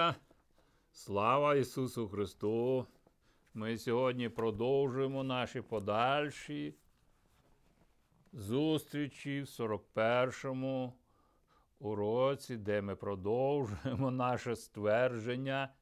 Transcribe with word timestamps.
Аллилуйя! 0.00 0.14
Слава 0.92 1.54
Ісусу 1.54 2.08
Христу! 2.08 2.86
Ми 3.54 3.78
сьогодні 3.78 4.28
продовжуємо 4.28 5.24
наші 5.24 5.60
подальші 5.60 6.74
зустрічі 8.32 9.42
в 9.42 9.44
41-му 9.44 10.92
уроці, 11.78 12.56
де 12.56 12.82
ми 12.82 12.96
продовжуємо 12.96 14.10
наше 14.10 14.56
ствердження, 14.56 15.74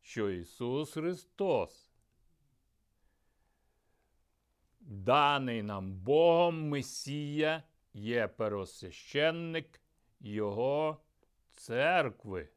що 0.00 0.30
Ісус 0.30 0.92
Христос, 0.92 1.90
даний 4.80 5.62
нам 5.62 5.92
Богом 5.92 6.68
Месія, 6.68 7.62
є 7.92 8.28
первосвященник 8.28 9.80
Його 10.20 10.98
церкви. 11.60 12.48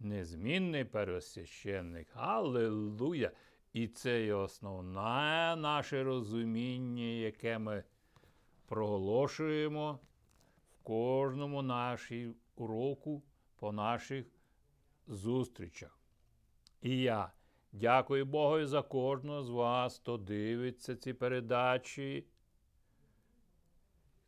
Незмінний 0.00 0.84
первосвященник. 0.84 2.08
Аллилуйя! 2.14 3.30
І 3.72 3.88
це 3.88 4.24
є 4.24 4.34
основне 4.34 5.56
наше 5.56 6.04
розуміння, 6.04 7.04
яке 7.04 7.58
ми 7.58 7.84
проголошуємо 8.66 10.00
в 10.70 10.82
кожному 10.82 11.62
нашій 11.62 12.34
уроку 12.54 13.22
по 13.56 13.72
наших 13.72 14.26
зустрічах. 15.06 15.98
І 16.82 16.98
я 16.98 17.32
дякую 17.72 18.26
Богу 18.26 18.66
за 18.66 18.82
кожного 18.82 19.42
з 19.42 19.50
вас, 19.50 19.98
хто 19.98 20.16
дивиться 20.16 20.96
ці 20.96 21.12
передачі, 21.12 22.26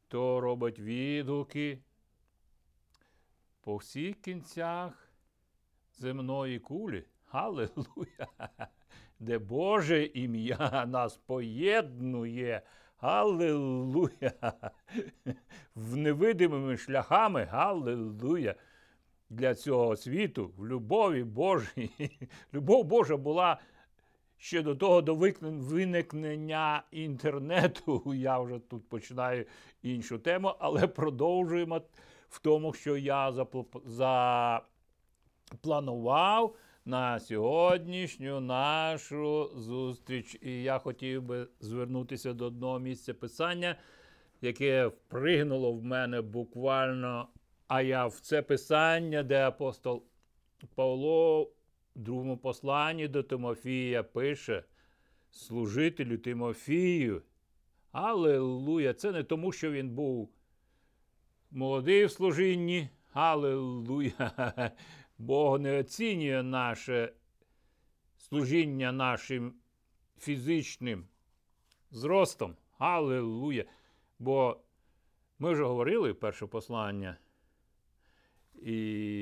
хто 0.06 0.40
робить 0.40 0.78
відгуки 0.78 1.82
по 3.68 3.76
всіх 3.76 4.20
кінцях 4.20 5.12
земної 5.98 6.58
кулі. 6.58 7.04
Аллилуйя! 7.30 8.26
Де 9.20 9.38
Боже 9.38 10.04
ім'я 10.04 10.86
нас 10.86 11.16
поєднує. 11.16 12.62
Аллилуйя! 12.98 14.32
В 15.74 15.96
невидимими 15.96 16.76
шляхами. 16.76 17.48
Аллилуйя! 17.50 18.54
Для 19.30 19.54
цього 19.54 19.96
світу 19.96 20.52
в 20.56 20.66
любові 20.66 21.24
Божій. 21.24 21.90
Любов 22.54 22.84
Божа 22.84 23.16
була 23.16 23.60
ще 24.36 24.62
до 24.62 24.76
того 24.76 25.02
до 25.02 25.14
виникнення 25.40 26.82
інтернету. 26.90 28.14
Я 28.14 28.38
вже 28.38 28.58
тут 28.58 28.88
починаю 28.88 29.46
іншу 29.82 30.18
тему, 30.18 30.54
але 30.58 30.86
продовжуємо 30.86 31.80
в 32.28 32.40
тому, 32.40 32.72
що 32.72 32.96
я 32.96 33.32
запланував 35.50 36.56
на 36.84 37.20
сьогоднішню 37.20 38.40
нашу 38.40 39.50
зустріч. 39.56 40.38
І 40.42 40.62
я 40.62 40.78
хотів 40.78 41.22
би 41.22 41.48
звернутися 41.60 42.32
до 42.32 42.46
одного 42.46 42.78
місця 42.78 43.14
писання, 43.14 43.76
яке 44.40 44.86
впригнуло 44.86 45.72
в 45.72 45.84
мене 45.84 46.20
буквально. 46.22 47.28
А 47.66 47.82
я 47.82 48.06
в 48.06 48.20
це 48.20 48.42
писання, 48.42 49.22
де 49.22 49.46
апостол 49.46 50.04
Павло 50.74 51.42
в 51.42 51.50
другому 51.94 52.36
посланні 52.38 53.08
до 53.08 53.22
Тимофія 53.22 54.02
пише 54.02 54.64
служителю 55.30 56.18
Тимофію. 56.18 57.22
Аллилуйя! 57.92 58.94
Це 58.94 59.12
не 59.12 59.24
тому, 59.24 59.52
що 59.52 59.70
він 59.70 59.90
був 59.90 60.30
молодий 61.50 62.04
в 62.04 62.10
служінні. 62.10 62.88
Аллилуйя! 63.12 64.32
Бог 65.18 65.60
не 65.60 65.78
оцінює 65.78 66.42
наше 66.42 67.12
служіння 68.18 68.92
нашим 68.92 69.54
фізичним 70.18 71.04
зростом. 71.90 72.56
Аллилуйя! 72.78 73.64
Бо 74.18 74.60
ми 75.38 75.52
вже 75.52 75.64
говорили 75.64 76.14
перше 76.14 76.46
послання 76.46 77.16
і 78.62 78.72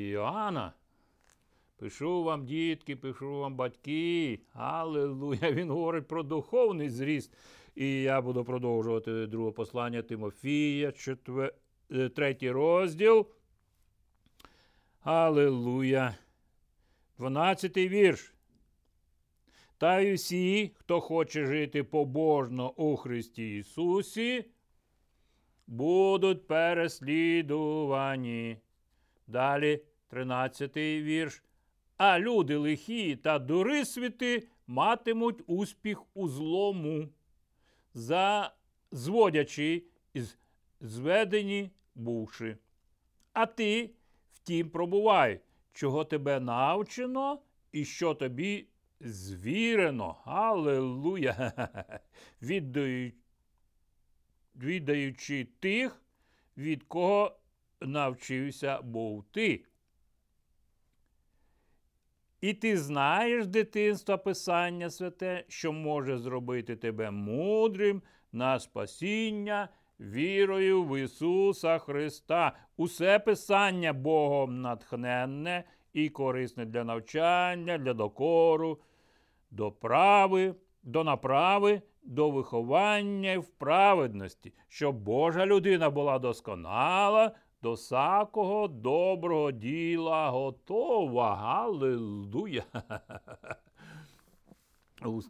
Іоанна. 0.08 0.72
Пишу 1.76 2.25
вам, 2.25 2.47
дітки, 2.47 2.97
пишу 2.97 3.38
вам 3.38 3.56
батьки. 3.56 4.41
Аллилуйя! 4.53 5.53
Він 5.53 5.70
говорить 5.70 6.08
про 6.08 6.22
духовний 6.22 6.91
зріст. 6.91 7.37
І 7.75 8.03
я 8.03 8.20
буду 8.20 8.44
продовжувати 8.44 9.26
друге 9.26 9.50
послання 9.50 10.03
Тимофія, 10.03 10.93
четвер... 10.93 11.54
третій 11.88 12.50
розділ. 12.50 13.26
Аллилуйя. 15.00 16.14
Дванадцятий 17.19 17.88
вірш. 17.88 18.34
Та 19.78 20.00
й 20.00 20.14
усі, 20.14 20.70
хто 20.75 21.00
хоче 21.00 21.46
жити 21.46 21.84
побожно 21.84 22.70
у 22.70 22.96
Христі 22.96 23.56
Ісусі, 23.56 24.44
будуть 25.66 26.46
переслідувані. 26.46 28.56
Далі, 29.26 29.82
тринадцятий 30.08 31.02
вірш. 31.02 31.42
А 31.96 32.19
люди 32.19 32.56
лихі 32.56 33.16
та 33.16 33.38
дурисвіти 33.38 34.48
матимуть 34.66 35.42
успіх 35.46 36.02
у 36.14 36.28
злому, 36.28 37.08
за 37.94 38.54
зводячи 38.92 39.82
зведені 40.81 41.70
бувши. 41.94 42.56
А 43.32 43.47
ти 43.47 43.91
Втім, 44.47 44.70
пробувай, 44.70 45.41
чого 45.72 46.04
тебе 46.04 46.41
навчено 46.41 47.38
і 47.72 47.84
що 47.84 48.14
тобі 48.14 48.69
звірено. 49.00 50.16
Аллилуйя! 50.25 51.53
Віддаючи 54.56 55.44
тих, 55.60 56.03
від 56.56 56.82
кого 56.82 57.38
навчився 57.81 58.82
був 58.82 59.25
ти. 59.25 59.64
І 62.41 62.54
ти 62.54 62.78
знаєш 62.78 63.47
дитинства 63.47 64.16
Писання 64.16 64.91
Святе, 64.91 65.44
що 65.48 65.72
може 65.72 66.19
зробити 66.19 66.76
тебе 66.76 67.10
мудрим 67.10 68.03
на 68.32 68.60
спасіння 68.60 69.69
вірою 70.00 70.84
в 70.84 71.00
Ісуса 71.00 71.78
Христа. 71.78 72.52
Усе 72.76 73.18
Писання 73.18 73.92
Богом 73.92 74.60
натхненне 74.60 75.64
і 75.92 76.08
корисне 76.08 76.64
для 76.64 76.84
навчання, 76.84 77.78
для 77.78 77.94
докору, 77.94 78.78
до 79.50 79.72
прави, 79.72 80.54
до 80.82 81.04
направи, 81.04 81.82
до 82.02 82.30
виховання 82.30 83.32
і 83.32 83.38
вправедності, 83.38 84.52
щоб 84.68 84.96
Божа 84.96 85.46
людина 85.46 85.90
була 85.90 86.18
досконала. 86.18 87.32
До 87.62 87.72
всякого 87.72 88.68
доброго 88.68 89.52
діла 89.52 90.30
готова. 90.30 91.36
Галилуя! 91.36 92.62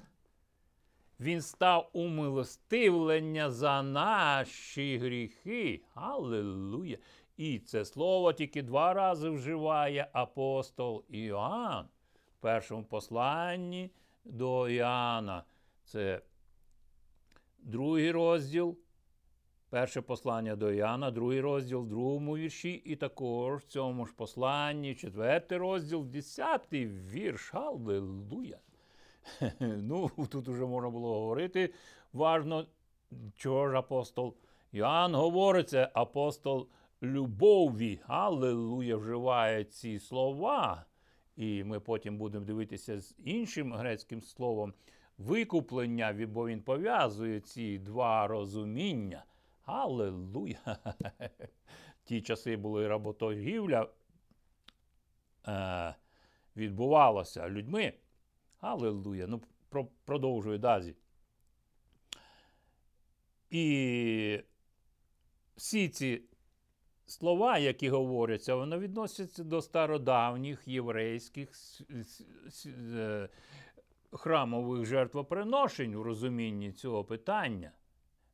Він 1.20 1.42
став 1.42 1.90
умилостивлення 1.92 3.50
за 3.50 3.82
наші 3.82 4.98
гріхи. 4.98 5.84
Аллилуйя! 5.94 6.98
І 7.36 7.58
це 7.58 7.84
слово 7.84 8.32
тільки 8.32 8.62
два 8.62 8.94
рази 8.94 9.28
вживає 9.28 10.08
апостол 10.12 11.04
Іоанн 11.08 11.88
в 12.38 12.40
першому 12.40 12.84
посланні 12.84 13.90
до 14.24 14.68
Іоанна. 14.68 15.44
Це 15.84 16.22
другий 17.58 18.10
розділ. 18.10 18.78
Перше 19.72 20.00
послання 20.00 20.56
до 20.56 20.72
Іоанна, 20.72 21.10
другий 21.10 21.40
розділ 21.40 21.80
в 21.80 21.88
другому 21.88 22.36
вірші, 22.36 22.72
і 22.72 22.96
також 22.96 23.62
в 23.62 23.66
цьому 23.66 24.06
ж 24.06 24.12
посланні, 24.16 24.94
четвертий 24.94 25.58
розділ, 25.58 26.04
десятий 26.04 26.86
вірш. 26.86 27.54
Аллилуйя! 27.54 28.58
Ну, 29.60 30.10
тут 30.30 30.48
вже 30.48 30.66
можна 30.66 30.90
було 30.90 31.20
говорити. 31.20 31.74
Важно, 32.12 32.66
чого 33.36 33.70
ж 33.70 33.76
апостол 33.76 34.34
Іоанн 34.72 35.14
говорить, 35.14 35.68
це 35.68 35.90
апостол 35.94 36.68
любові. 37.02 38.00
Аллилуйя 38.06 38.96
вживає 38.96 39.64
ці 39.64 39.98
слова. 39.98 40.84
І 41.36 41.64
ми 41.64 41.80
потім 41.80 42.18
будемо 42.18 42.44
дивитися 42.44 43.00
з 43.00 43.14
іншим 43.24 43.72
грецьким 43.72 44.22
словом 44.22 44.74
викуплення, 45.18 46.26
бо 46.28 46.46
він 46.46 46.62
пов'язує 46.62 47.40
ці 47.40 47.78
два 47.78 48.26
розуміння. 48.26 49.24
Аллилуйя! 49.64 50.78
Ті 52.04 52.22
часи 52.22 52.56
були 52.56 52.88
работоргівля, 52.88 53.88
е, 55.48 55.94
відбувалося 56.56 57.48
людьми. 57.48 57.92
Аллилуйя. 58.60 59.26
Ну, 59.26 59.40
про, 59.68 59.84
продовжую 60.04 60.58
далі. 60.58 60.94
І 63.50 64.40
всі 65.56 65.88
ці 65.88 66.22
слова, 67.06 67.58
які 67.58 67.88
говоряться, 67.88 68.54
вони 68.54 68.78
відносяться 68.78 69.44
до 69.44 69.62
стародавніх 69.62 70.68
єврейських 70.68 71.50
е, 72.66 73.28
храмових 74.12 74.86
жертвоприношень 74.86 75.94
у 75.94 76.02
розумінні 76.02 76.72
цього 76.72 77.04
питання. 77.04 77.72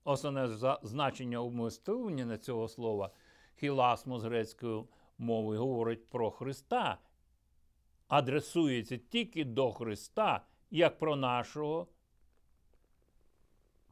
Основне 0.04 0.48
значення 0.82 1.38
умистовлення 1.38 2.38
цього 2.38 2.68
слова 2.68 3.10
хіласмо 3.56 4.18
з 4.18 4.24
грецькою 4.24 4.88
мовою 5.18 5.60
говорить 5.60 6.08
про 6.08 6.30
Христа, 6.30 6.98
адресується 8.08 8.96
тільки 8.96 9.44
до 9.44 9.72
Христа, 9.72 10.44
як 10.70 10.98
про 10.98 11.16
нашого 11.16 11.86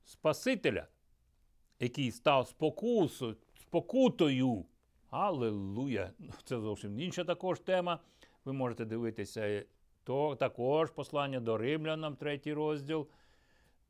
Спасителя, 0.05 0.87
який 1.81 2.11
став 2.11 2.49
спокусу, 2.49 3.37
спокутою. 3.61 4.64
Аллилуйя! 5.11 6.11
Це 6.44 6.61
зовсім 6.61 7.00
інша 7.00 7.25
також 7.25 7.61
тема. 7.61 8.00
Ви 8.44 8.53
можете 8.53 8.85
дивитися 8.85 9.64
то 10.05 10.37
також 10.37 10.91
послання 10.91 11.41
до 11.41 11.58
римлянам, 11.58 12.17
третій 12.17 12.53
розділ. 12.53 13.08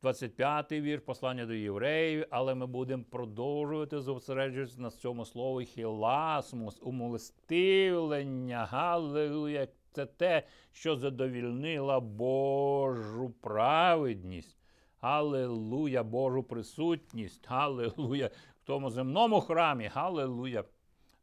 25-й 0.07 0.81
вір, 0.81 1.01
послання 1.01 1.47
до 1.47 1.55
євреїв, 1.55 2.27
але 2.31 2.55
ми 2.55 2.67
будемо 2.67 3.05
продовжувати 3.11 4.01
зосереджуватися 4.01 4.81
на 4.81 4.91
цьому 4.91 5.25
слові 5.25 5.65
хіласмус, 5.65 6.79
умилостивлення, 6.83 8.67
галилуя. 8.71 9.69
Це 9.93 10.07
те, 10.07 10.43
що 10.73 10.97
задовільнила 10.97 12.01
Божу 12.01 13.31
праведність. 13.41 14.57
Галилуя, 15.01 16.03
Божу 16.03 16.43
присутність. 16.43 17.49
Галилуя. 17.49 18.27
В 18.63 18.67
тому 18.67 18.91
земному 18.91 19.41
храмі, 19.41 19.87
Галилуя. 19.87 20.65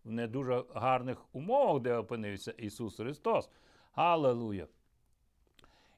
В 0.03 0.11
не 0.11 0.27
дуже 0.27 0.63
гарних 0.73 1.35
умовах, 1.35 1.81
де 1.81 1.97
опинився 1.97 2.51
Ісус 2.51 2.95
Христос. 2.95 3.49
Галилуя. 3.93 4.67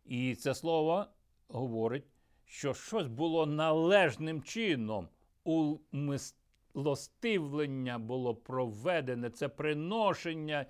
І 0.05 0.35
це 0.35 0.55
слово 0.55 1.05
говорить 1.47 2.03
що 2.45 2.73
щось 2.73 3.07
було 3.07 3.45
належним 3.45 4.43
чином. 4.43 5.07
Умилостивлення 5.43 7.99
було 7.99 8.35
проведене, 8.35 9.29
це 9.29 9.47
приношення 9.47 10.65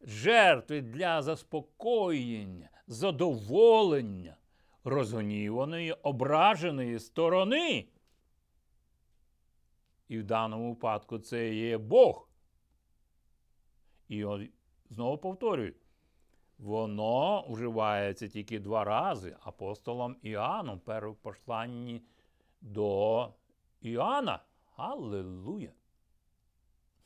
жертви 0.00 0.80
для 0.80 1.22
заспокоєння, 1.22 2.70
задоволення 2.86 4.36
розгніваної, 4.84 5.92
ображеної 5.92 6.98
сторони. 6.98 7.86
І 10.08 10.18
в 10.18 10.24
даному 10.24 10.68
випадку 10.68 11.18
це 11.18 11.54
є 11.54 11.78
Бог. 11.78 12.28
І 14.08 14.26
знову 14.90 15.18
повторюю, 15.18 15.74
Воно 16.62 17.44
вживається 17.48 18.28
тільки 18.28 18.58
два 18.58 18.84
рази 18.84 19.36
апостолом 19.40 20.16
Іоанном 20.22 20.80
в 20.86 21.14
посланні 21.14 22.02
до 22.60 23.28
Іоанна. 23.80 24.42
Аллилуйя! 24.76 25.72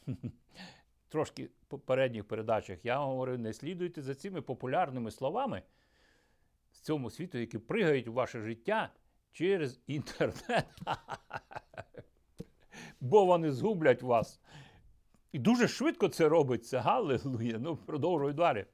Трошки 1.09 1.45
в 1.45 1.65
попередніх 1.69 2.29
передачах 2.29 2.85
я 2.85 2.99
говорив, 2.99 3.39
не 3.39 3.53
слідуйте 3.53 4.03
за 4.03 4.15
цими 4.15 4.43
популярними 4.43 5.11
словами 5.11 5.63
з 6.73 6.81
цьому 6.81 7.11
світу, 7.11 7.39
які 7.39 7.59
пригають 7.59 8.09
у 8.09 8.13
ваше 8.13 8.41
життя 8.41 8.91
через 9.33 9.81
інтернет. 9.87 10.67
Бо 13.01 13.25
вони 13.25 13.53
згублять 13.53 14.03
вас. 14.03 14.41
І 15.33 15.39
дуже 15.39 15.69
швидко 15.69 16.09
це 16.09 16.29
робиться. 16.29 16.81
Галилуя! 16.81 17.59
Ну, 17.59 17.77
продовжуй 17.77 18.33
далі. 18.33 18.67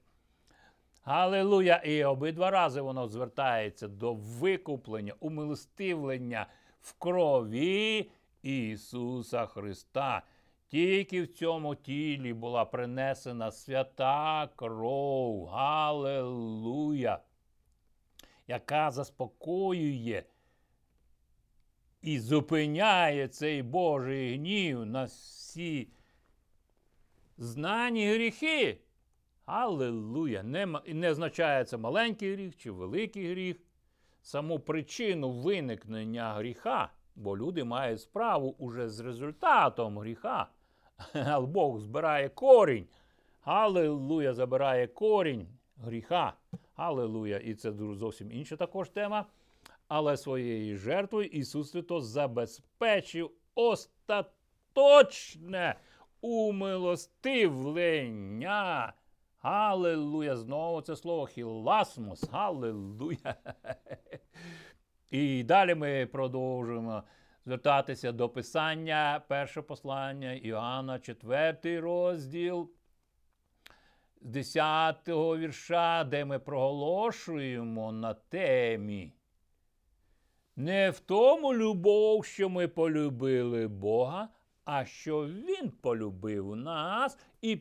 Аллилуйя! 1.03 1.77
І 1.77 2.05
обидва 2.05 2.51
рази 2.51 2.81
воно 2.81 3.09
звертається 3.09 3.89
до 3.89 4.15
викуплення, 4.15 5.15
умилостивлення 5.21 6.47
в 6.81 6.93
крові 6.99 8.11
Ісуса 8.43 9.47
Христа. 9.47 10.23
Тільки 10.67 11.23
в 11.23 11.29
цьому 11.29 11.75
тілі 11.75 12.33
була 12.33 12.65
принесена 12.65 13.51
свята 13.51 14.49
кров. 14.57 15.47
Галилуя! 15.47 17.19
Яка 18.47 18.91
заспокоює 18.91 20.23
і 22.03 22.19
зупиняє 22.19 23.29
цей 23.29 23.63
Божий 23.63 24.35
гнів 24.37 24.87
на 24.87 25.05
всі 25.05 25.89
знані 27.39 28.09
гріхи. 28.09 28.79
Аллилуйя! 29.47 30.43
Не, 30.43 30.67
не 30.87 31.11
означає 31.11 31.65
це 31.65 31.77
маленький 31.77 32.35
гріх 32.35 32.57
чи 32.57 32.71
великий 32.71 33.31
гріх. 33.31 33.57
Саму 34.23 34.61
причину 34.61 35.31
виникнення 35.31 36.35
гріха, 36.35 36.91
бо 37.17 37.37
люди 37.37 37.65
мають 37.65 38.01
справу 38.01 38.55
уже 38.59 38.89
з 38.89 39.01
результатом 39.01 39.99
гріха. 39.99 40.47
Але 41.15 41.47
Бог 41.47 41.79
збирає 41.79 42.29
корінь. 42.29 42.87
Аллилуйя 43.43 44.35
забирає 44.35 44.87
корінь 44.87 45.49
гріха. 45.77 46.33
Аллилуйя! 46.77 47.39
І 47.39 47.55
це 47.55 47.73
зовсім 47.73 48.33
інша 48.33 48.57
також 48.57 48.89
тема. 48.89 49.27
Але 49.89 50.17
своєю 50.17 50.77
жертвою 50.77 51.29
Ісус 51.29 51.73
Христос 51.73 52.05
забезпечив 52.05 53.31
остаточне 53.55 55.75
умилостивлення. 56.21 58.93
Галилуя! 59.43 60.37
Знову 60.37 60.81
це 60.81 60.97
слово 60.97 61.27
хіласмус. 61.27 62.31
Галилуя! 62.31 63.35
І 65.11 65.43
далі 65.43 65.75
ми 65.75 66.07
продовжуємо 66.07 67.03
звертатися 67.45 68.13
до 68.13 68.29
Писання, 68.29 69.23
перше 69.29 69.63
послання 69.63 70.33
Іоанна, 70.33 70.99
4 70.99 71.81
розділ 71.81 72.71
з 74.21 74.29
10 74.29 75.09
вірша, 75.09 76.05
де 76.05 76.25
ми 76.25 76.39
проголошуємо 76.39 77.93
на 77.93 78.15
темі 78.15 79.13
Не 80.57 80.91
в 80.91 81.01
тому 81.01 81.55
любов, 81.55 82.25
що 82.25 82.49
ми 82.49 82.69
полюбили 82.69 83.69
Бога, 83.69 84.29
а 84.65 84.85
що 84.85 85.27
Він 85.27 85.71
полюбив 85.71 86.57
нас 86.57 87.19
і 87.41 87.61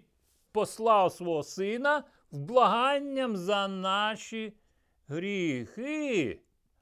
послав 0.52 1.12
свого 1.12 1.44
Сина 1.44 2.04
вблаганням 2.32 3.38
за 3.38 3.68
наші 3.68 4.54
гріхи. 5.08 6.40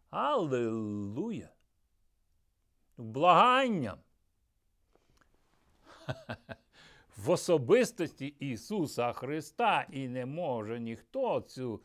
Аллилуйя! 0.10 1.50
Вблаганням. 2.98 3.98
В 7.18 7.30
особистості 7.30 8.28
Ісуса 8.28 9.14
Христа 9.14 9.88
і 9.92 10.08
не 10.08 10.26
може 10.26 10.80
ніхто 10.80 11.42
цю 11.42 11.82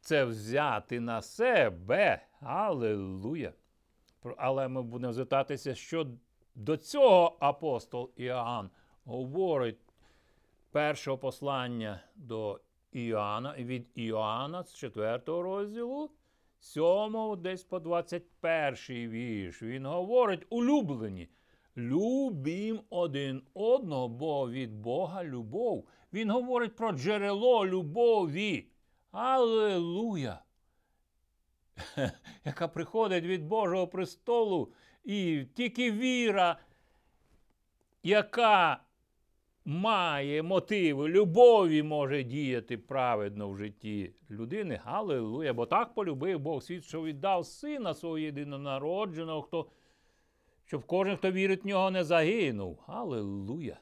це 0.00 0.24
взяти 0.24 1.00
на 1.00 1.22
себе. 1.22 2.26
Аллилуйя! 2.40 3.52
Але 4.36 4.68
ми 4.68 4.82
будемо 4.82 5.12
звертатися, 5.12 5.74
що 5.74 6.06
до 6.54 6.76
цього 6.76 7.36
апостол 7.40 8.12
Іоанн 8.16 8.70
говорить 9.06 9.78
першого 10.70 11.18
послання 11.18 12.00
до 12.16 12.60
Іоанна, 12.92 13.54
від 13.58 13.86
Іоанна 13.94 14.64
з 14.64 14.74
4 14.74 15.20
розділу, 15.26 16.10
7 16.60 17.36
десь 17.38 17.64
по 17.64 17.80
21 17.80 19.10
вірш. 19.10 19.62
Він 19.62 19.86
говорить, 19.86 20.46
улюблені, 20.50 21.28
любім 21.76 22.80
один 22.90 23.42
одного, 23.54 24.08
бо 24.08 24.50
від 24.50 24.74
Бога 24.74 25.24
любов. 25.24 25.88
Він 26.12 26.30
говорить 26.30 26.76
про 26.76 26.92
джерело 26.92 27.66
любові. 27.66 28.66
Аллилуйя! 29.10 30.42
Яка 32.44 32.68
приходить 32.68 33.24
від 33.24 33.46
Божого 33.46 33.88
престолу, 33.88 34.72
і 35.04 35.44
тільки 35.54 35.92
віра, 35.92 36.58
яка 38.02 38.85
має 39.66 40.42
мотиви 40.42 41.08
любові, 41.08 41.82
може 41.82 42.22
діяти 42.22 42.78
праведно 42.78 43.48
в 43.50 43.56
житті 43.56 44.14
людини. 44.30 44.80
Аллилуйя! 44.84 45.52
Бо 45.52 45.66
так 45.66 45.94
полюбив 45.94 46.40
Бог 46.40 46.62
світ, 46.62 46.84
що 46.84 47.02
віддав 47.02 47.46
сина 47.46 47.94
свого 47.94 48.18
єдинонародженого, 48.18 49.42
хто, 49.42 49.66
щоб 50.64 50.86
кожен, 50.86 51.16
хто 51.16 51.32
вірить 51.32 51.64
в 51.64 51.66
нього, 51.66 51.90
не 51.90 52.04
загинув. 52.04 52.82
Аллилуйя! 52.86 53.78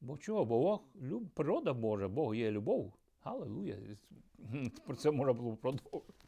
Бо 0.00 0.18
чого? 0.18 0.44
Бо 0.44 0.60
Бог, 0.60 0.80
люб, 1.02 1.28
природа 1.34 1.72
Божа, 1.72 2.08
Бог 2.08 2.34
є 2.34 2.50
любов. 2.50 2.92
Аллилуйя! 3.22 3.76
Про 4.86 4.96
це 4.96 5.10
можна 5.10 5.32
було 5.32 5.56
продовжити. 5.56 6.24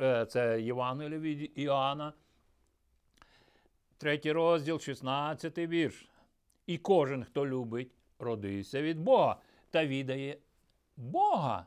Е, 0.00 0.26
це 0.26 0.62
Євангелія 0.62 1.18
від 1.18 1.52
Іоанна, 1.54 2.12
третій 3.98 4.32
розділ, 4.32 4.78
16 4.78 5.58
вірш. 5.58 6.09
І 6.70 6.78
кожен, 6.78 7.24
хто 7.24 7.46
любить, 7.46 7.92
родився 8.18 8.82
від 8.82 9.00
Бога 9.00 9.40
та 9.70 9.86
відає 9.86 10.38
Бога. 10.96 11.66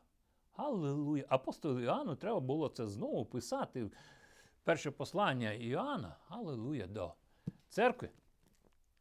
Аллилуйя! 0.56 1.26
Апостолу 1.30 1.80
Іоанну 1.80 2.16
треба 2.16 2.40
було 2.40 2.70
це 2.70 2.88
знову 2.88 3.26
писати. 3.26 3.90
Перше 4.64 4.92
послання 4.92 5.52
Іоанна, 5.52 6.16
Аллилуйя, 6.28 6.88
до 6.88 7.14
церкви 7.70 8.10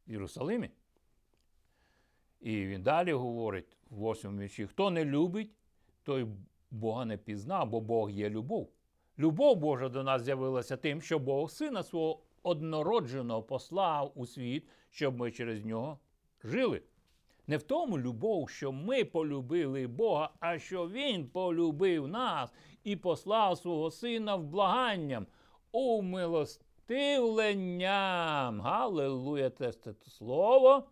в 0.06 0.12
Єрусалимі. 0.12 0.70
І 2.40 2.66
він 2.66 2.82
далі 2.82 3.12
говорить 3.12 3.76
в 3.90 4.10
8 4.10 4.38
вірші: 4.38 4.66
хто 4.66 4.90
не 4.90 5.04
любить, 5.04 5.50
той 6.02 6.26
Бога 6.70 7.04
не 7.04 7.16
пізнав, 7.16 7.68
бо 7.68 7.80
Бог 7.80 8.10
є 8.10 8.30
любов. 8.30 8.70
Любов 9.18 9.56
Божа 9.56 9.88
до 9.88 10.02
нас 10.02 10.22
з'явилася 10.22 10.76
тим, 10.76 11.02
що 11.02 11.18
Бог 11.18 11.50
сина 11.50 11.82
свого 11.82 12.22
однородженого 12.42 13.42
послав 13.42 14.12
у 14.14 14.26
світ, 14.26 14.68
щоб 14.90 15.18
ми 15.18 15.30
через 15.30 15.64
нього 15.64 15.98
жили. 16.44 16.82
Не 17.46 17.56
в 17.56 17.62
тому 17.62 17.98
любов, 17.98 18.50
що 18.50 18.72
ми 18.72 19.04
полюбили 19.04 19.86
Бога, 19.86 20.30
а 20.40 20.58
що 20.58 20.88
Він 20.88 21.28
полюбив 21.28 22.08
нас 22.08 22.52
і 22.84 22.96
послав 22.96 23.58
свого 23.58 23.90
Сина 23.90 24.36
в 24.36 24.44
благанням, 24.44 25.26
умилостивленням. 25.72 28.60
Галилуя, 28.60 29.50
це 29.50 29.72
слово. 30.08 30.84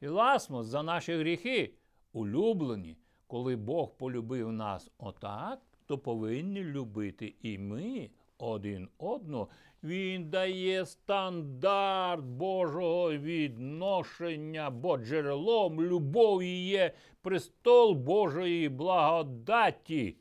І 0.00 0.08
ласмос 0.08 0.66
за 0.66 0.82
наші 0.82 1.16
гріхи, 1.16 1.74
улюблені, 2.12 2.96
коли 3.26 3.56
Бог 3.56 3.96
полюбив 3.96 4.52
нас 4.52 4.90
отак, 4.98 5.60
то 5.86 5.98
повинні 5.98 6.64
любити 6.64 7.34
і 7.42 7.58
ми 7.58 8.10
один 8.38 8.88
одного. 8.98 9.48
Він 9.86 10.30
дає 10.30 10.86
стандарт 10.86 12.24
Божого 12.24 13.12
відношення, 13.12 14.70
бо 14.70 14.98
джерелом 14.98 15.82
любові 15.82 16.64
є 16.64 16.94
престол 17.22 17.94
Божої 17.94 18.68
благодаті, 18.68 20.16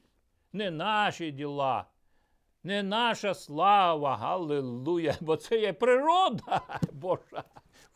не 0.54 0.72
наші 0.72 1.32
діла, 1.32 1.86
не 2.64 2.84
наша 2.84 3.34
слава, 3.34 4.16
Галилуя, 4.16 5.16
бо 5.22 5.36
це 5.36 5.60
є 5.60 5.74
природа 5.74 6.62
Божа. 6.94 7.44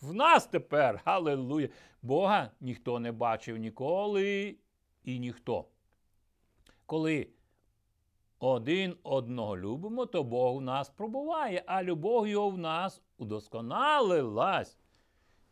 В 0.01 0.13
нас 0.13 0.47
тепер, 0.47 1.01
Галилуя. 1.05 1.67
Бога 2.01 2.51
ніхто 2.61 2.99
не 2.99 3.11
бачив 3.11 3.57
ніколи 3.57 4.55
і 5.03 5.19
ніхто. 5.19 5.65
Коли 6.85 7.27
один 8.39 8.97
одного 9.03 9.57
любимо, 9.57 10.05
то 10.05 10.23
Бог 10.23 10.57
в 10.57 10.61
нас 10.61 10.89
пробуває, 10.89 11.63
а 11.65 11.83
любов 11.83 12.27
його 12.27 12.49
в 12.49 12.57
нас 12.57 13.01
удосконалилась. 13.17 14.77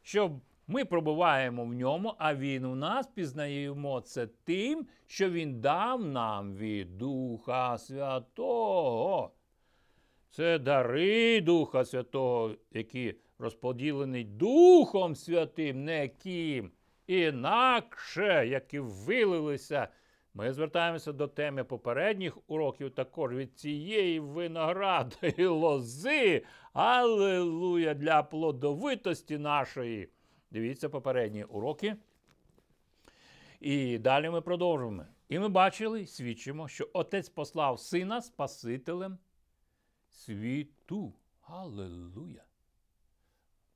Щоб 0.02 0.32
ми 0.68 0.86
пробуваємо 0.86 1.66
в 1.66 1.74
ньому, 1.74 2.14
а 2.18 2.36
він 2.36 2.66
у 2.66 2.76
нас 2.76 3.08
пізнаємо 3.08 4.02
це 4.02 4.28
тим, 4.28 4.88
що 5.06 5.30
він 5.30 5.62
дав 5.62 6.06
нам 6.06 6.56
від 6.56 6.98
Духа 6.98 7.78
Святого. 7.78 9.32
Це 10.30 10.60
дари 10.60 11.42
Духа 11.42 11.86
Святого, 11.86 12.52
які 12.72 13.16
розподілені 13.40 14.24
Духом 14.24 15.16
Святим, 15.16 15.84
не 15.84 16.08
ким, 16.08 16.72
інакше, 17.08 18.48
які 18.48 18.80
вилилися. 18.80 19.88
Ми 20.38 20.54
звертаємося 20.54 21.12
до 21.12 21.28
теми 21.28 21.64
попередніх 21.64 22.38
уроків 22.48 22.92
також 22.92 23.34
від 23.34 23.60
цієї 23.60 24.20
виноградої 24.20 25.48
лози. 25.48 26.46
Аллилуйя 26.74 27.94
для 27.94 28.24
плодовитості 28.24 29.38
нашої. 29.38 30.10
Дивіться 30.52 30.90
попередні 30.90 31.44
уроки. 31.44 31.96
І 33.60 33.98
далі 33.98 34.30
ми 34.30 34.42
продовжуємо. 34.42 35.06
І 35.30 35.40
ми 35.40 35.50
бачили, 35.50 36.06
свідчимо, 36.06 36.68
що 36.68 36.90
Отець 36.94 37.30
послав 37.30 37.80
Сина 37.80 38.22
Спасителем 38.22 39.18
світу. 40.10 41.14
Аллилуйя! 41.42 42.44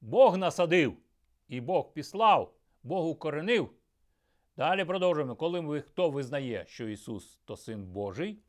Бог 0.01 0.37
насадив, 0.37 0.97
і 1.47 1.61
Бог 1.61 1.93
післав, 1.93 2.53
Бог 2.83 3.07
укоренив. 3.07 3.69
Далі 4.57 4.85
продовжуємо. 4.85 5.35
Коли 5.35 5.81
хто 5.81 6.09
визнає, 6.09 6.65
що 6.67 6.87
Ісус 6.87 7.39
то 7.45 7.57
Син 7.57 7.83
Божий, 7.83 8.39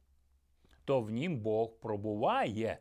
то 0.85 1.01
в 1.01 1.11
нім 1.11 1.41
Бог 1.41 1.73
пробуває. 1.81 2.79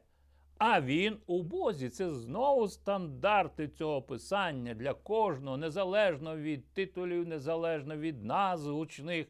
А 0.58 0.82
Він 0.82 1.18
у 1.28 1.44
Бозі. 1.44 1.90
Це 1.90 2.14
знову 2.14 2.68
стандарти 2.68 3.68
цього 3.68 4.02
писання 4.02 4.74
для 4.74 4.94
кожного, 4.94 5.58
незалежно 5.58 6.38
від 6.38 6.74
титулів, 6.74 7.28
незалежно 7.28 7.98
від 7.98 8.24
назв 8.24 8.74
гучних, 8.74 9.28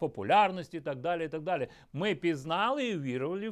популярності 0.00 0.76
і 0.76 0.80
так 0.80 1.00
далі. 1.00 1.24
і 1.24 1.28
так 1.28 1.42
далі. 1.42 1.68
Ми 1.92 2.14
пізнали 2.14 2.88
і 2.88 2.98
вірували 2.98 3.48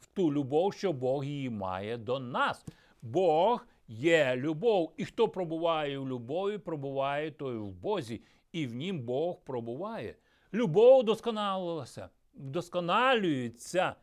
в 0.00 0.06
ту 0.14 0.32
любов, 0.32 0.74
що 0.74 0.92
Бог 0.92 1.24
її 1.24 1.50
має 1.50 1.96
до 1.96 2.18
нас. 2.18 2.66
Бог 3.02 3.66
є 3.88 4.36
любов. 4.36 4.92
І 4.96 5.04
хто 5.04 5.28
пробуває 5.28 5.98
в 5.98 6.08
любові, 6.08 6.58
пробуває 6.58 7.30
той 7.30 7.56
в 7.56 7.70
Бозі 7.70 8.20
і 8.52 8.66
в 8.66 8.74
нім 8.74 9.00
Бог 9.00 9.40
пробуває. 9.40 10.16
Любов 10.54 11.04
досконалилася, 11.04 12.08
вдосконалюється 12.34 13.94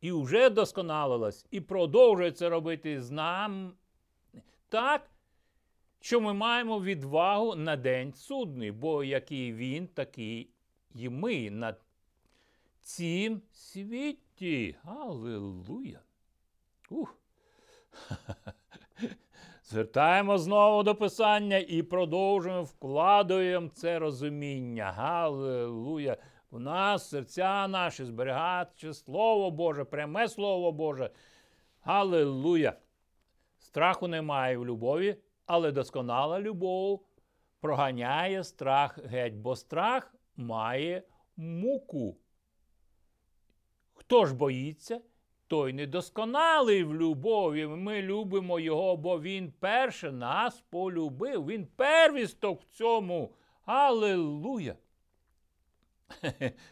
і 0.00 0.12
вже 0.12 0.50
досконалилась, 0.50 1.46
і 1.50 1.60
продовжує 1.60 2.32
це 2.32 2.48
робити 2.48 3.02
з 3.02 3.10
нами 3.10 3.72
так, 4.68 5.10
що 6.00 6.20
ми 6.20 6.34
маємо 6.34 6.80
відвагу 6.80 7.54
на 7.54 7.76
день 7.76 8.12
судний, 8.12 8.72
бо 8.72 9.04
який 9.04 9.52
він, 9.52 9.86
такий 9.86 10.50
і 10.94 11.08
ми 11.08 11.50
на 11.50 11.74
цім 12.80 13.42
світі. 13.52 14.76
Аллилуйя! 14.84 16.00
Ух! 16.90 17.16
Звертаємо 19.72 20.38
знову 20.38 20.82
до 20.82 20.94
Писання 20.94 21.58
і 21.58 21.82
продовжуємо 21.82 22.62
вкладуємо 22.62 23.68
це 23.68 23.98
розуміння. 23.98 24.92
Галилуя! 24.96 26.16
у 26.50 26.58
нас 26.58 27.08
серця 27.08 27.68
наші 27.68 28.04
зберігати 28.04 28.94
Слово 28.94 29.50
Боже, 29.50 29.84
пряме 29.84 30.28
Слово 30.28 30.72
Боже. 30.72 31.10
Аллилуйя! 31.82 32.72
Страху 33.58 34.08
немає 34.08 34.56
в 34.58 34.66
любові, 34.66 35.16
але 35.46 35.72
досконала 35.72 36.40
любов 36.40 37.06
проганяє 37.60 38.44
страх 38.44 38.98
геть, 39.04 39.34
бо 39.34 39.56
страх 39.56 40.14
має 40.36 41.02
муку. 41.36 42.16
Хто 43.94 44.26
ж 44.26 44.34
боїться, 44.34 45.00
той 45.52 45.72
недосконалий 45.72 46.84
в 46.84 46.94
любові. 46.94 47.66
Ми 47.66 48.02
любимо 48.02 48.60
його, 48.60 48.96
бо 48.96 49.20
він 49.20 49.52
перше 49.60 50.12
нас 50.12 50.60
полюбив. 50.70 51.46
Він 51.46 51.66
первісток 51.66 52.62
в 52.62 52.64
цьому. 52.64 53.34
Аллилуйя! 53.64 54.76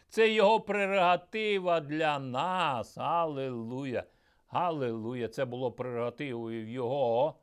Це 0.09 0.33
його 0.33 0.59
прерогатива 0.59 1.79
для 1.79 2.19
нас. 2.19 2.97
Аллилуйя! 2.97 4.03
Аллилуйя! 4.47 5.27
Це 5.27 5.45
було 5.45 5.71
прерогативою 5.71 6.65
в 6.65 6.69
його 6.69 7.39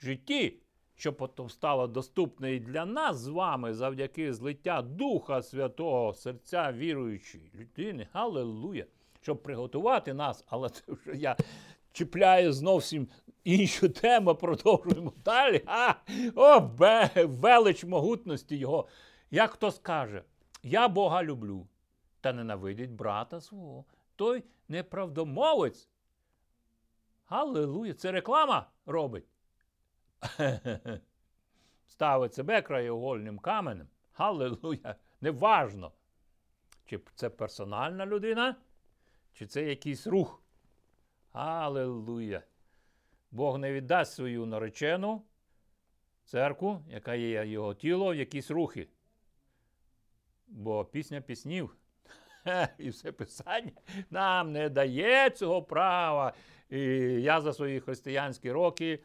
житті, 0.00 0.60
що 0.94 1.12
потім 1.12 1.50
стало 1.50 1.86
доступне 1.86 2.54
і 2.54 2.60
для 2.60 2.86
нас 2.86 3.16
з 3.16 3.28
вами 3.28 3.74
завдяки 3.74 4.32
злиття 4.32 4.82
Духа 4.82 5.42
Святого, 5.42 6.14
серця 6.14 6.72
віруючої 6.72 7.50
людини. 7.54 8.08
Аллилуйя! 8.12 8.86
Щоб 9.26 9.42
приготувати 9.42 10.14
нас, 10.14 10.44
але 10.48 10.68
це 10.68 10.82
вже 10.88 11.16
я 11.16 11.36
чіпляю 11.92 12.52
зовсім 12.52 13.08
іншу 13.44 13.88
тему, 13.88 14.34
продовжуємо 14.34 15.12
далі. 15.24 15.62
А, 15.66 15.94
О, 16.34 16.60
бе, 16.60 17.10
велич 17.16 17.84
могутності 17.84 18.56
Його. 18.56 18.88
Як 19.30 19.50
хто 19.50 19.70
скаже, 19.70 20.22
я 20.62 20.88
Бога 20.88 21.22
люблю, 21.22 21.66
та 22.20 22.32
ненавидить 22.32 22.90
брата 22.90 23.40
свого. 23.40 23.84
Той 24.16 24.44
неправдомовець. 24.68 25.88
Аллилуйя, 27.26 27.94
це 27.94 28.12
реклама 28.12 28.70
робить. 28.86 29.26
Ставить 31.88 32.34
себе 32.34 32.62
краєугольним 32.62 33.38
каменем. 33.38 33.88
Аллилуйя. 34.14 34.94
Неважно, 35.20 35.92
чи 36.84 37.00
це 37.14 37.30
персональна 37.30 38.06
людина, 38.06 38.56
чи 39.36 39.46
це 39.46 39.62
якийсь 39.62 40.06
рух. 40.06 40.42
Аллилуйя. 41.32 42.42
Бог 43.30 43.58
не 43.58 43.72
віддасть 43.72 44.12
свою 44.12 44.46
наречену 44.46 45.22
церкву, 46.24 46.82
яка 46.88 47.14
є 47.14 47.46
його 47.46 47.74
тіло, 47.74 48.12
в 48.12 48.16
якісь 48.16 48.50
рухи. 48.50 48.88
Бо 50.46 50.84
пісня 50.84 51.20
піснів 51.20 51.76
і 52.78 52.88
все 52.88 53.12
писання 53.12 53.72
нам 54.10 54.52
не 54.52 54.68
дає 54.68 55.30
цього 55.30 55.62
права. 55.62 56.32
І 56.70 56.78
я 57.22 57.40
за 57.40 57.52
свої 57.52 57.80
християнські 57.80 58.52
роки. 58.52 59.02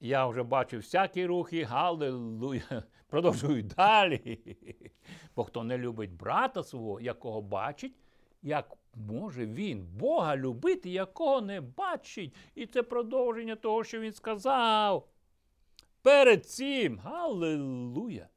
Я 0.00 0.26
вже 0.26 0.42
бачив 0.42 0.80
всякі 0.80 1.26
рухи, 1.26 1.62
галилуя. 1.62 2.82
Продовжую 3.06 3.62
далі. 3.62 4.38
Бо 5.36 5.44
хто 5.44 5.64
не 5.64 5.78
любить 5.78 6.12
брата 6.12 6.62
свого, 6.62 7.00
якого 7.00 7.42
бачить, 7.42 7.94
як 8.42 8.76
може 8.94 9.46
він 9.46 9.86
Бога 9.86 10.36
любити, 10.36 10.90
якого 10.90 11.40
не 11.40 11.60
бачить. 11.60 12.34
І 12.54 12.66
це 12.66 12.82
продовження 12.82 13.56
того, 13.56 13.84
що 13.84 14.00
він 14.00 14.12
сказав. 14.12 15.08
Перед 16.02 16.46
цим, 16.46 16.98
галилуя. 16.98 18.28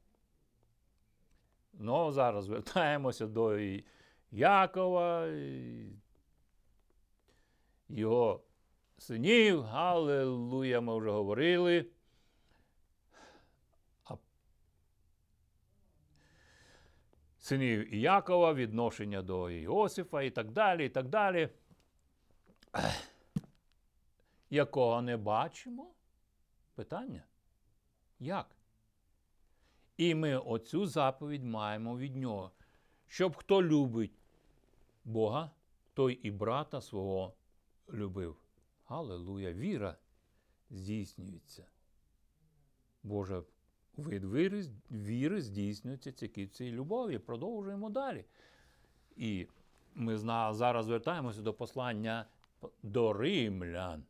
Ну, 1.72 2.12
зараз 2.12 2.44
звертаємося 2.44 3.26
до 3.26 3.58
Якова, 4.30 5.28
його 7.88 8.40
синів. 8.98 9.62
Галилуя, 9.62 10.80
ми 10.80 10.98
вже 10.98 11.10
говорили. 11.10 11.86
Синів 17.46 17.94
Іякова, 17.94 18.54
відношення 18.54 19.22
до 19.22 19.50
Іосифа 19.50 20.22
і 20.22 20.30
так 20.30 20.50
далі, 20.50 20.86
і 20.86 20.88
так 20.88 21.08
далі. 21.08 21.48
Якого 24.50 25.02
не 25.02 25.16
бачимо? 25.16 25.94
Питання? 26.74 27.22
Як? 28.20 28.56
І 29.96 30.14
ми 30.14 30.38
оцю 30.38 30.86
заповідь 30.86 31.44
маємо 31.44 31.98
від 31.98 32.16
нього. 32.16 32.50
Щоб 33.06 33.36
хто 33.36 33.62
любить 33.62 34.18
Бога, 35.04 35.50
той 35.94 36.14
і 36.14 36.30
брата 36.30 36.80
свого 36.80 37.34
любив. 37.92 38.36
Аллилуйя! 38.86 39.52
Віра 39.52 39.96
здійснюється. 40.70 41.66
Божа 43.02 43.42
вид 43.96 44.24
віри, 44.24 44.64
віри 44.90 45.40
здійснюється 45.40 46.12
тільки 46.12 46.44
в 46.44 46.48
цій 46.48 46.72
любові. 46.72 47.18
Продовжуємо 47.18 47.90
далі. 47.90 48.24
І 49.16 49.46
ми 49.94 50.18
зараз 50.18 50.84
звертаємося 50.86 51.42
до 51.42 51.54
послання 51.54 52.26
до 52.82 53.12
римлян. 53.12 54.04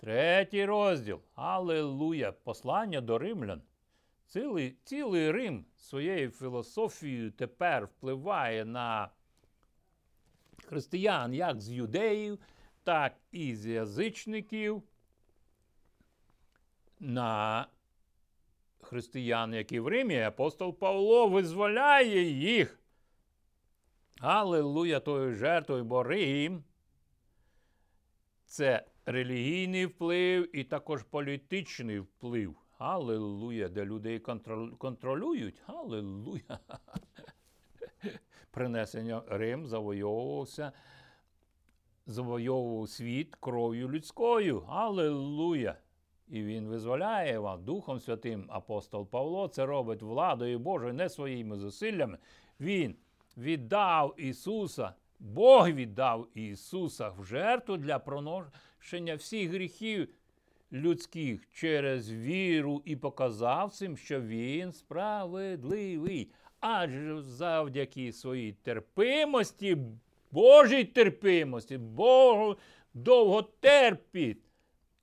Третій 0.00 0.64
розділ. 0.64 1.20
Аллилуйя! 1.34 2.32
Послання 2.32 3.00
до 3.00 3.18
римлян. 3.18 3.62
Цілий, 4.26 4.76
цілий 4.84 5.32
Рим 5.32 5.64
своєю 5.76 6.30
філософією 6.30 7.30
тепер 7.30 7.84
впливає 7.86 8.64
на 8.64 9.10
християн 10.64 11.34
як 11.34 11.60
з 11.60 11.70
юдеїв, 11.70 12.38
так 12.84 13.16
і 13.32 13.56
з 13.56 13.66
язичників, 13.66 14.82
на 17.00 17.66
християн, 18.80 19.54
які 19.54 19.80
в 19.80 19.88
Римі, 19.88 20.20
апостол 20.20 20.78
Павло 20.78 21.28
визволяє 21.28 22.22
їх. 22.30 22.80
Аллилуйя 24.20 25.00
тою 25.00 25.34
жертвою, 25.34 25.84
бо 25.84 26.02
Рим 26.02 26.64
це 28.46 28.86
релігійний 29.06 29.86
вплив 29.86 30.56
і 30.56 30.64
також 30.64 31.02
політичний 31.02 31.98
вплив. 31.98 32.56
Аллилуйя, 32.78 33.68
де 33.68 33.84
людей 33.84 34.18
контролюють. 34.78 35.62
Аллилуйя. 35.66 36.58
Принесення 38.50 39.22
Рим 39.26 39.66
завойовувався, 39.66 40.72
завойовував 42.06 42.88
світ 42.88 43.34
кров'ю 43.34 43.88
людською. 43.88 44.64
Аллилуйя! 44.68 45.76
І 46.30 46.42
він 46.42 46.68
визволяє 46.68 47.38
вас 47.38 47.60
Духом 47.60 48.00
Святим 48.00 48.46
апостол 48.48 49.06
Павло. 49.06 49.48
Це 49.48 49.66
робить 49.66 50.02
владою 50.02 50.58
Божою, 50.58 50.94
не 50.94 51.08
своїми 51.08 51.56
зусиллями. 51.56 52.18
Він 52.60 52.96
віддав 53.36 54.14
Ісуса, 54.16 54.94
Бог 55.18 55.70
віддав 55.70 56.28
Ісуса 56.34 57.08
в 57.08 57.24
жертву 57.24 57.76
для 57.76 57.98
проношення 57.98 59.14
всіх 59.14 59.50
гріхів 59.50 60.08
людських 60.72 61.48
через 61.52 62.12
віру 62.12 62.82
і 62.84 62.96
показав 62.96 63.72
цим, 63.72 63.96
що 63.96 64.20
він 64.20 64.72
справедливий. 64.72 66.30
Адже 66.60 67.22
завдяки 67.22 68.12
своїй 68.12 68.52
терпимості, 68.52 69.76
Божій 70.32 70.84
терпимості, 70.84 71.78
Богу 71.78 72.56
довго 72.94 73.42
терпіть. 73.42 74.47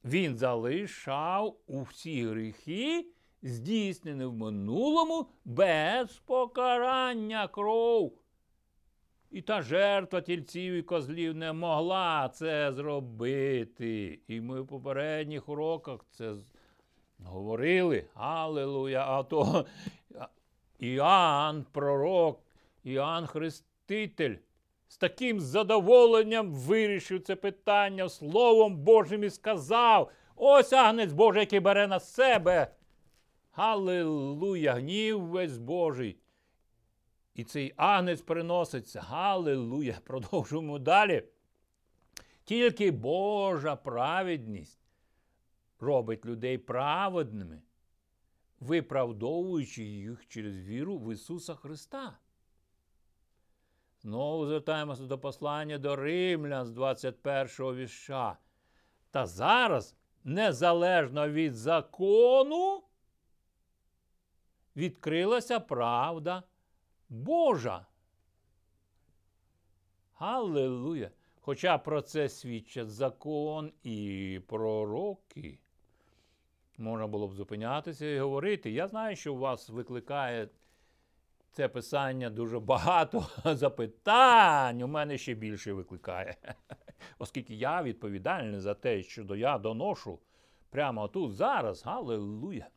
Він 0.06 0.38
залишав 0.38 1.58
усі 1.68 2.26
гріхи, 2.26 3.06
здійснені 3.42 4.26
в 4.26 4.34
минулому 4.34 5.28
без 5.46 6.12
покарання 6.26 7.48
кров. 7.48 8.14
І 9.32 9.42
та 9.42 9.62
жертва 9.62 10.22
тільців 10.22 10.74
і 10.74 10.82
козлів 10.82 11.36
не 11.36 11.54
могла 11.54 12.30
це 12.30 12.74
зробити. 12.74 14.20
І 14.28 14.42
ми 14.42 14.62
в 14.62 14.68
попередніх 14.68 15.50
уроках 15.50 16.06
це 16.12 16.34
говорили. 17.24 18.06
Аллилуйя! 18.14 19.06
А 19.08 19.24
то 19.24 19.66
Іоанн, 20.80 21.66
пророк, 21.72 22.40
Іоанн 22.84 23.26
Хреститель 23.26 24.36
з 24.88 24.98
таким 24.98 25.40
задоволенням 25.40 26.54
вирішив 26.54 27.24
це 27.24 27.36
питання 27.36 28.10
Словом 28.10 28.78
Божим 28.78 29.24
і 29.24 29.30
сказав: 29.30 30.12
ось 30.36 30.74
агнець 30.74 31.14
Божий, 31.14 31.40
який 31.40 31.60
бере 31.60 31.88
на 31.88 32.00
себе. 32.00 32.76
Аллилуйя! 33.52 34.74
Гнів 34.74 35.22
весь 35.22 35.58
Божий. 35.58 36.18
І 37.34 37.44
цей 37.44 37.74
агнець 37.78 38.22
приноситься. 38.22 39.02
Галилуя! 39.02 40.00
Продовжуємо 40.04 40.80
далі. 40.80 41.24
Тільки 42.44 42.92
Божа 42.92 43.76
праведність 43.76 44.80
робить 45.80 46.26
людей 46.26 46.58
праведними, 46.58 47.62
виправдовуючи 48.60 49.84
їх 49.84 50.28
через 50.28 50.58
віру 50.58 50.98
в 50.98 51.14
Ісуса 51.14 51.56
Христа. 51.56 52.18
Знову 54.06 54.46
звертаємося 54.46 55.04
до 55.04 55.20
послання 55.20 55.78
до 55.78 55.96
Римлян 55.96 56.66
з 56.66 56.72
21 56.72 57.48
віша. 57.76 58.38
Та 59.12 59.26
зараз, 59.26 59.96
незалежно 60.24 61.30
від 61.30 61.56
закону, 61.56 62.84
відкрилася 64.76 65.60
правда 65.60 66.44
Божа. 67.10 67.86
Аллилуйя! 70.14 71.12
Хоча 71.42 71.78
про 71.78 72.02
це 72.02 72.30
свідчать 72.30 72.90
закон 72.90 73.72
і 73.84 74.42
пророки. 74.48 75.60
Можна 76.78 77.08
було 77.08 77.28
б 77.28 77.34
зупинятися 77.34 78.06
і 78.06 78.20
говорити. 78.20 78.72
Я 78.72 78.88
знаю, 78.88 79.16
що 79.16 79.34
у 79.34 79.38
вас 79.38 79.70
викликає 79.70 80.50
це 81.56 81.68
писання 81.68 82.30
дуже 82.30 82.60
багато 82.60 83.26
запитань. 83.56 84.82
У 84.82 84.88
мене 84.88 85.18
ще 85.18 85.34
більше 85.34 85.74
викликає. 85.74 86.36
Оскільки 87.20 87.56
я 87.56 87.84
відповідальний 87.84 88.60
за 88.60 88.74
те, 88.74 89.04
що 89.04 89.36
я 89.36 89.58
доношу 89.58 90.20
прямо 90.70 91.08
тут, 91.08 91.34
зараз. 91.34 91.84
Галилуя! 91.84 92.68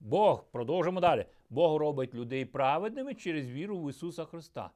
Бог, 0.00 0.44
продовжимо 0.50 1.00
далі. 1.00 1.26
Бог 1.50 1.76
робить 1.76 2.14
людей 2.14 2.44
праведними 2.44 3.14
через 3.14 3.50
віру 3.50 3.78
в 3.78 3.90
Ісуса 3.90 4.24
Христа. 4.24 4.70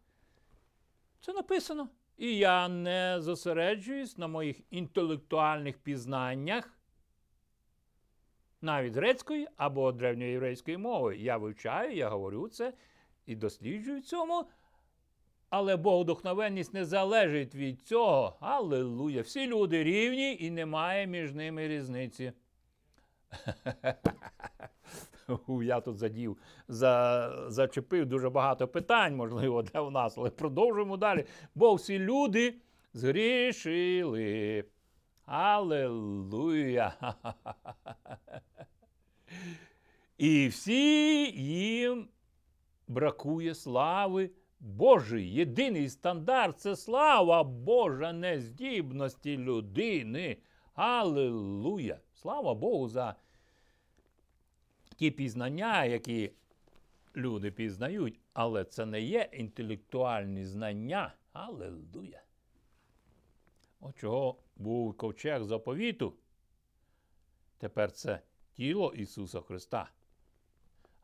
Це 1.20 1.32
написано. 1.32 1.88
І 2.16 2.36
я 2.36 2.68
не 2.68 3.16
зосереджуюсь 3.20 4.18
на 4.18 4.28
моїх 4.28 4.60
інтелектуальних 4.70 5.78
пізнаннях, 5.78 6.78
навіть 8.60 8.94
грецької 8.94 9.48
або 9.56 9.92
древньоєврейської 9.92 10.76
мови. 10.76 11.16
Я 11.16 11.36
вивчаю, 11.36 11.96
я 11.96 12.08
говорю 12.08 12.48
це 12.48 12.72
і 13.26 13.36
досліджую 13.36 14.00
цьому. 14.00 14.44
Але 15.50 15.76
Богодухновенність 15.76 16.74
не 16.74 16.84
залежить 16.84 17.54
від 17.54 17.82
цього. 17.82 18.36
Аллилуйя! 18.40 19.22
Всі 19.22 19.46
люди 19.46 19.84
рівні 19.84 20.36
і 20.40 20.50
немає 20.50 21.06
між 21.06 21.32
ними 21.32 21.68
різниці. 21.68 22.32
Я 25.62 25.80
тут 25.80 25.98
задів, 25.98 26.38
за, 26.68 27.44
зачепив 27.48 28.06
дуже 28.06 28.30
багато 28.30 28.68
питань, 28.68 29.16
можливо, 29.16 29.62
для 29.62 29.90
нас, 29.90 30.18
але 30.18 30.30
продовжуємо 30.30 30.96
далі. 30.96 31.24
Бо 31.54 31.74
всі 31.74 31.98
люди 31.98 32.54
згрішили. 32.94 34.64
Аллилуйя! 35.26 36.94
І 40.18 40.48
всі 40.48 41.30
їм 41.42 42.08
бракує 42.88 43.54
слави 43.54 44.30
Божої. 44.60 45.32
Єдиний 45.32 45.88
стандарт 45.88 46.60
це 46.60 46.76
слава 46.76 47.44
Божа 47.44 48.12
нездібності 48.12 49.38
людини. 49.38 50.36
Аллилуйя! 50.74 52.00
Слава 52.14 52.54
Богу 52.54 52.88
за 52.88 53.14
ті 54.96 55.10
пізнання, 55.10 55.84
які 55.84 56.32
люди 57.16 57.50
пізнають, 57.50 58.20
але 58.32 58.64
це 58.64 58.86
не 58.86 59.00
є 59.00 59.30
інтелектуальні 59.32 60.44
знання. 60.44 61.14
Аллилуйя! 61.32 62.22
От 63.80 63.98
чого 63.98 64.38
був 64.56 64.96
ковчег 64.96 65.42
заповіту. 65.42 66.14
Тепер 67.58 67.92
це 67.92 68.20
тіло 68.52 68.92
Ісуса 68.92 69.40
Христа. 69.40 69.90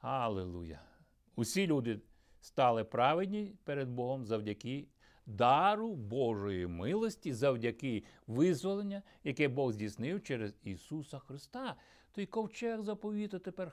Аллилуйя! 0.00 0.89
Усі 1.36 1.66
люди 1.66 2.00
стали 2.40 2.84
праведні 2.84 3.54
перед 3.64 3.88
Богом 3.88 4.26
завдяки 4.26 4.88
дару 5.26 5.94
Божої 5.94 6.66
милості, 6.66 7.32
завдяки 7.32 8.04
визволення, 8.26 9.02
яке 9.24 9.48
Бог 9.48 9.72
здійснив 9.72 10.22
через 10.22 10.54
Ісуса 10.64 11.18
Христа. 11.18 11.76
Той 12.12 12.26
ковчег 12.26 12.82
заповіту 12.82 13.38
тепер 13.38 13.72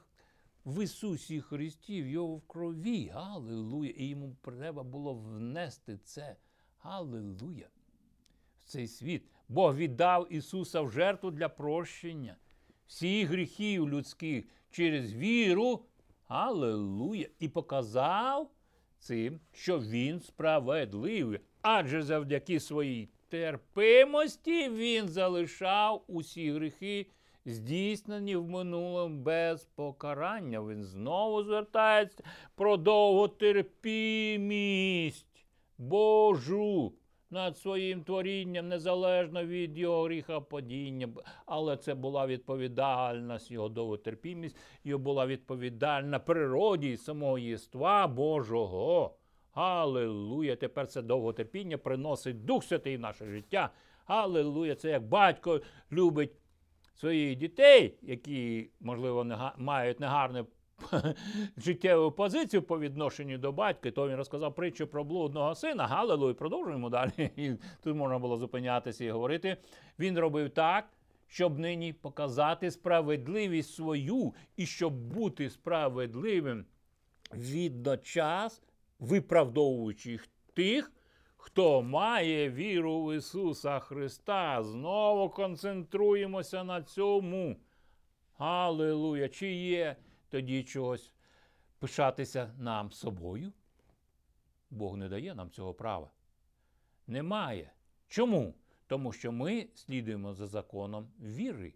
в 0.65 0.83
Ісусі 0.83 1.41
Христі, 1.41 2.03
в 2.03 2.07
Його 2.07 2.35
в 2.35 2.41
крові. 2.47 3.11
Аллилуйя! 3.15 3.93
І 3.97 4.05
йому 4.05 4.35
треба 4.41 4.83
було 4.83 5.13
внести 5.13 5.97
це. 5.97 6.35
Аллилуйя! 6.79 7.69
В 8.59 8.63
цей 8.63 8.87
світ. 8.87 9.29
Бог 9.49 9.75
віддав 9.75 10.33
Ісуса 10.33 10.81
в 10.81 10.91
жертву 10.91 11.31
для 11.31 11.49
прощення 11.49 12.35
всіх 12.87 13.29
гріхів 13.29 13.89
людських 13.89 14.45
через 14.71 15.13
віру. 15.13 15.85
Аллилуйя! 16.27 17.27
І 17.39 17.49
показав 17.49 18.49
цим, 18.99 19.39
що 19.51 19.79
Він 19.79 20.21
справедливий. 20.21 21.39
Адже 21.61 22.03
завдяки 22.03 22.59
своїй 22.59 23.09
терпимості 23.29 24.69
Він 24.69 25.07
залишав 25.07 26.03
усі 26.07 26.51
гріхи, 26.51 27.07
здійснені 27.45 28.35
в 28.35 28.49
минулому 28.49 29.23
без 29.23 29.65
покарання. 29.65 30.61
Він 30.61 30.83
знову 30.83 31.43
звертається 31.43 32.23
про 32.55 32.77
довготерпімість 32.77 35.45
Божу 35.77 36.93
над 37.29 37.57
своїм 37.57 38.03
творінням, 38.03 38.67
незалежно 38.67 39.45
від 39.45 39.77
його 39.77 40.03
гріхопадіння. 40.03 41.09
Але 41.45 41.77
це 41.77 41.95
була 41.95 42.27
відповідальність, 42.27 43.51
його 43.51 43.69
довготерпімість, 43.69 44.57
його 44.83 45.03
була 45.03 45.27
відповідальна 45.27 46.19
природі 46.19 46.97
самого 46.97 47.37
єства 47.37 48.07
Божого. 48.07 49.15
Аллилуйя! 49.51 50.55
Тепер 50.55 50.87
це 50.87 51.01
довготерпіння 51.01 51.77
приносить 51.77 52.45
Дух 52.45 52.63
Святий 52.63 52.97
в 52.97 52.99
наше 52.99 53.25
життя. 53.25 53.69
Аллилуйя! 54.05 54.75
Це 54.75 54.89
як 54.89 55.07
батько 55.07 55.61
любить 55.91 56.31
своїх 56.95 57.35
дітей, 57.35 57.97
які, 58.01 58.69
можливо, 58.79 59.23
нега... 59.23 59.53
мають 59.57 59.99
негарне 59.99 60.45
життєву 61.57 62.11
позицію 62.11 62.63
по 62.63 62.79
відношенню 62.79 63.37
до 63.37 63.51
батька, 63.51 63.91
то 63.91 64.09
він 64.09 64.15
розказав 64.15 64.55
притчу 64.55 64.87
про 64.87 65.03
блудного 65.03 65.55
сина. 65.55 65.87
Галилуй, 65.87 66.33
продовжуємо 66.33 66.89
далі. 66.89 67.11
І 67.35 67.51
тут 67.83 67.95
можна 67.95 68.19
було 68.19 68.37
зупинятися 68.37 69.05
і 69.05 69.11
говорити. 69.11 69.57
Він 69.99 70.19
робив 70.19 70.49
так, 70.49 70.89
щоб 71.27 71.59
нині 71.59 71.93
показати 71.93 72.71
справедливість 72.71 73.73
свою, 73.73 74.33
і 74.57 74.65
щоб 74.65 74.93
бути 74.93 75.49
справедливим 75.49 76.65
відночас, 77.33 78.61
виправдовуючи 78.99 80.19
тих, 80.53 80.91
хто 81.37 81.81
має 81.81 82.49
віру 82.49 83.05
в 83.05 83.15
Ісуса 83.15 83.79
Христа. 83.79 84.63
Знову 84.63 85.29
концентруємося 85.29 86.63
на 86.63 86.83
цьому. 86.83 87.55
Аллилуйя! 88.37 89.29
Чи 89.29 89.51
є 89.53 89.95
тоді 90.29 90.63
чогось 90.63 91.13
пишатися 91.79 92.53
нам 92.57 92.91
собою? 92.91 93.53
Бог 94.69 94.97
не 94.97 95.09
дає 95.09 95.35
нам 95.35 95.49
цього 95.49 95.73
права. 95.73 96.11
Немає. 97.07 97.73
Чому? 98.07 98.53
Тому 98.87 99.13
що 99.13 99.31
ми 99.31 99.67
слідуємо 99.75 100.33
за 100.33 100.47
законом 100.47 101.11
віри, 101.19 101.73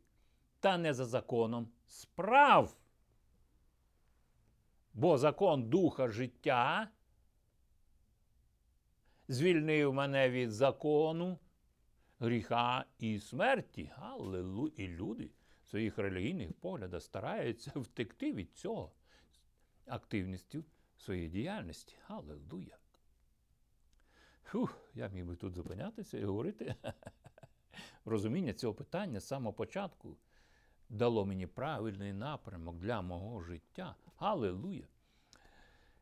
та 0.59 0.77
не 0.77 0.93
за 0.93 1.05
законом 1.05 1.67
справ. 1.87 2.77
Бо 4.93 5.17
закон 5.17 5.69
духа 5.69 6.07
життя 6.07 6.89
звільнив 9.27 9.93
мене 9.93 10.29
від 10.29 10.51
закону 10.51 11.39
гріха 12.19 12.85
і 12.99 13.19
смерті. 13.19 13.91
Аллилуйя! 13.97 14.73
І 14.77 14.87
люди 14.87 15.29
своїх 15.71 15.97
релігійних 15.97 16.53
поглядах 16.53 17.03
стараються 17.03 17.71
втекти 17.75 18.33
від 18.33 18.53
цього 18.53 18.91
активністю 19.85 20.63
своєї 20.97 21.29
діяльності. 21.29 21.95
Аллилуйя! 22.07 22.77
Фух, 24.43 24.77
я 24.93 25.07
міг 25.07 25.25
би 25.25 25.35
тут 25.35 25.53
зупинятися 25.53 26.17
і 26.17 26.25
говорити. 26.25 26.75
Розуміння 28.05 28.53
цього 28.53 28.73
питання 28.73 29.19
з 29.19 29.27
самого 29.27 29.53
початку 29.53 30.17
дало 30.89 31.25
мені 31.25 31.47
правильний 31.47 32.13
напрямок 32.13 32.77
для 32.77 33.01
мого 33.01 33.41
життя. 33.41 33.95
Аллилуйя! 34.17 34.87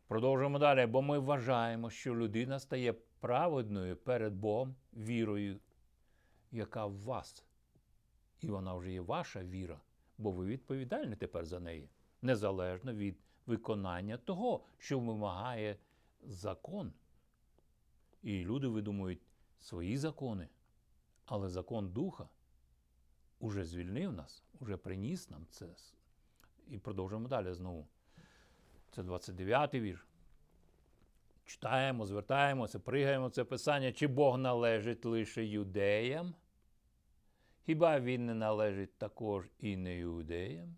Продовжуємо 0.08 0.60
далі, 0.60 0.86
бо 0.86 1.02
ми 1.02 1.20
вважаємо, 1.20 1.90
що 1.90 2.16
людина 2.16 2.60
стає 2.60 2.94
праведною 3.20 3.98
перед 3.98 4.34
Богом 4.34 4.76
вірою, 4.94 5.60
яка 6.52 6.86
в 6.86 7.02
вас. 7.02 7.49
І 8.42 8.48
вона 8.48 8.74
вже 8.74 8.92
є 8.92 9.02
ваша 9.02 9.44
віра, 9.44 9.80
бо 10.18 10.32
ви 10.32 10.46
відповідальні 10.46 11.16
тепер 11.16 11.46
за 11.46 11.60
неї, 11.60 11.90
незалежно 12.22 12.94
від 12.94 13.18
виконання 13.46 14.18
того, 14.18 14.64
що 14.78 15.00
вимагає 15.00 15.78
закон. 16.24 16.94
І 18.24 18.46
люди 18.46 18.68
видумують 18.68 19.22
свої 19.60 19.98
закони, 19.98 20.48
але 21.26 21.50
закон 21.50 21.92
Духа 21.92 22.30
уже 23.40 23.66
звільнив 23.66 24.14
нас, 24.14 24.44
уже 24.60 24.78
приніс 24.78 25.30
нам 25.30 25.46
це. 25.50 25.68
І 26.68 26.78
продовжуємо 26.78 27.28
далі 27.28 27.54
знову. 27.54 27.88
Це 28.92 29.02
29-й 29.02 29.80
вірш. 29.80 30.06
читаємо, 31.46 32.06
звертаємося, 32.06 32.80
пригаємо 32.80 33.30
це 33.30 33.44
писання, 33.44 33.92
чи 33.92 34.08
Бог 34.08 34.38
належить 34.38 35.06
лише 35.06 35.46
юдеям? 35.46 36.36
Хіба 37.66 38.00
він 38.00 38.26
не 38.26 38.34
належить 38.34 38.98
також 38.98 39.46
і 39.60 39.78
не 39.78 39.98
іудеям? 39.98 40.76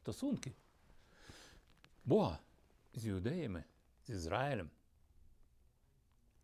Стосунки 0.00 0.52
Бога 2.04 2.38
з 2.94 3.06
юдеями, 3.06 3.64
з 4.06 4.10
Ізраїлем. 4.10 4.70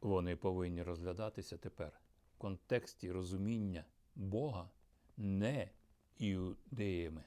Вони 0.01 0.37
повинні 0.37 0.83
розглядатися 0.83 1.57
тепер 1.57 2.01
в 2.35 2.39
контексті 2.39 3.13
розуміння 3.13 3.85
Бога 4.15 4.71
не 5.17 5.71
іудеями, 6.19 7.25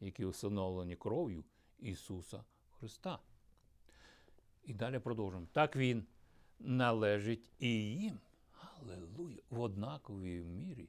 які 0.00 0.24
усиновлені 0.24 0.96
кров'ю 0.96 1.44
Ісуса 1.78 2.44
Христа. 2.70 3.18
І 4.64 4.74
далі 4.74 4.98
продовжуємо. 4.98 5.48
Так 5.52 5.76
Він 5.76 6.06
належить 6.58 7.50
і 7.58 7.68
їм. 7.94 8.20
Аллилуйя! 8.82 9.42
В 9.50 9.60
однаковій 9.60 10.44
мірі. 10.44 10.88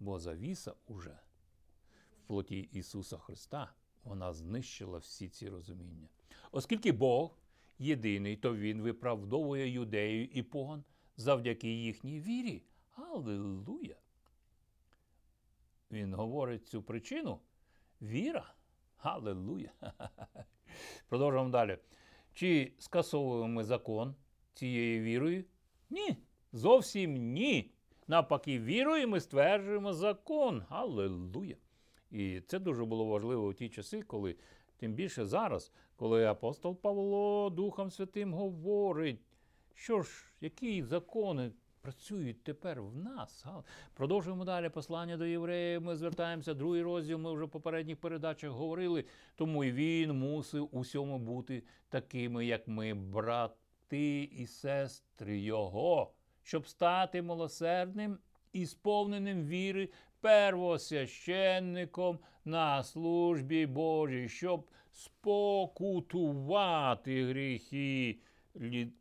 Бо 0.00 0.18
завіса 0.18 0.74
уже 0.86 1.18
в 2.18 2.26
плоті 2.26 2.60
Ісуса 2.60 3.18
Христа 3.18 3.72
вона 4.04 4.32
знищила 4.32 4.98
всі 4.98 5.28
ці 5.28 5.48
розуміння. 5.48 6.08
Оскільки 6.52 6.92
Бог 6.92 7.38
єдиний, 7.78 8.36
то 8.36 8.56
Він 8.56 8.82
виправдовує 8.82 9.68
юдею 9.68 10.24
і 10.24 10.42
поган 10.42 10.84
завдяки 11.16 11.68
їхній 11.68 12.20
вірі. 12.20 12.62
Аллилуйя! 12.94 13.96
Він 15.90 16.14
говорить 16.14 16.68
цю 16.68 16.82
причину 16.82 17.40
віра. 18.02 18.54
Аллилуйя! 18.98 19.72
Продовжуємо 21.08 21.50
далі. 21.50 21.78
Чи 22.34 22.72
скасовуємо 22.78 23.48
ми 23.48 23.64
закон 23.64 24.14
цією 24.54 25.02
вірою? 25.02 25.44
Ні. 25.90 26.16
Зовсім 26.52 27.14
ні. 27.14 27.70
Навпаки, 28.06 28.58
вірою 28.58 29.08
ми 29.08 29.20
стверджуємо 29.20 29.92
закон. 29.92 30.62
Аллилуйя! 30.68 31.56
І 32.10 32.40
це 32.40 32.58
дуже 32.58 32.84
було 32.84 33.04
важливо 33.04 33.46
у 33.46 33.52
ті 33.52 33.68
часи, 33.68 34.02
коли, 34.02 34.36
тим 34.76 34.92
більше 34.92 35.24
зараз, 35.24 35.72
коли 35.96 36.26
апостол 36.26 36.76
Павло 36.80 37.50
Духом 37.50 37.90
Святим 37.90 38.34
говорить, 38.34 39.20
що 39.74 40.02
ж, 40.02 40.10
які 40.40 40.82
закони 40.82 41.52
працюють 41.80 42.44
тепер 42.44 42.82
в 42.82 42.96
нас. 42.96 43.46
Продовжуємо 43.94 44.44
далі 44.44 44.68
послання 44.68 45.16
до 45.16 45.26
євреїв. 45.26 45.82
Ми 45.82 45.96
звертаємося, 45.96 46.54
другий 46.54 46.82
розділ. 46.82 47.18
Ми 47.18 47.32
вже 47.32 47.44
в 47.44 47.50
попередніх 47.50 48.00
передачах 48.00 48.50
говорили. 48.50 49.04
Тому 49.36 49.64
і 49.64 49.72
він 49.72 50.12
мусив 50.12 50.68
усьому 50.72 51.18
бути 51.18 51.62
такими, 51.88 52.46
як 52.46 52.68
ми, 52.68 52.94
брати 52.94 54.22
і 54.22 54.46
сестри 54.46 55.38
Його, 55.38 56.12
щоб 56.48 56.66
стати 56.66 57.22
милосердним 57.22 58.18
і 58.52 58.66
сповненим 58.66 59.46
віри 59.46 59.88
первосвященником 60.20 62.18
на 62.44 62.82
службі 62.82 63.66
Божій, 63.66 64.28
щоб 64.28 64.66
спокутувати 64.92 67.26
гріхи 67.26 68.18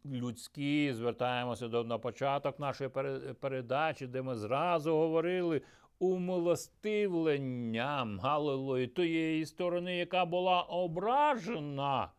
людські. 0.06 0.94
Звертаємося 0.94 1.68
до 1.68 1.84
на 1.84 1.98
початок 1.98 2.60
нашої 2.60 2.90
передачі, 3.40 4.08
де 4.08 4.22
ми 4.22 4.36
зразу 4.36 4.96
говорили 4.96 5.62
умилостивленням 6.00 8.20
Галилої 8.20 8.88
тієї 8.88 9.46
сторони, 9.46 9.98
яка 9.98 10.26
була 10.26 10.62
ображена. 10.62 12.12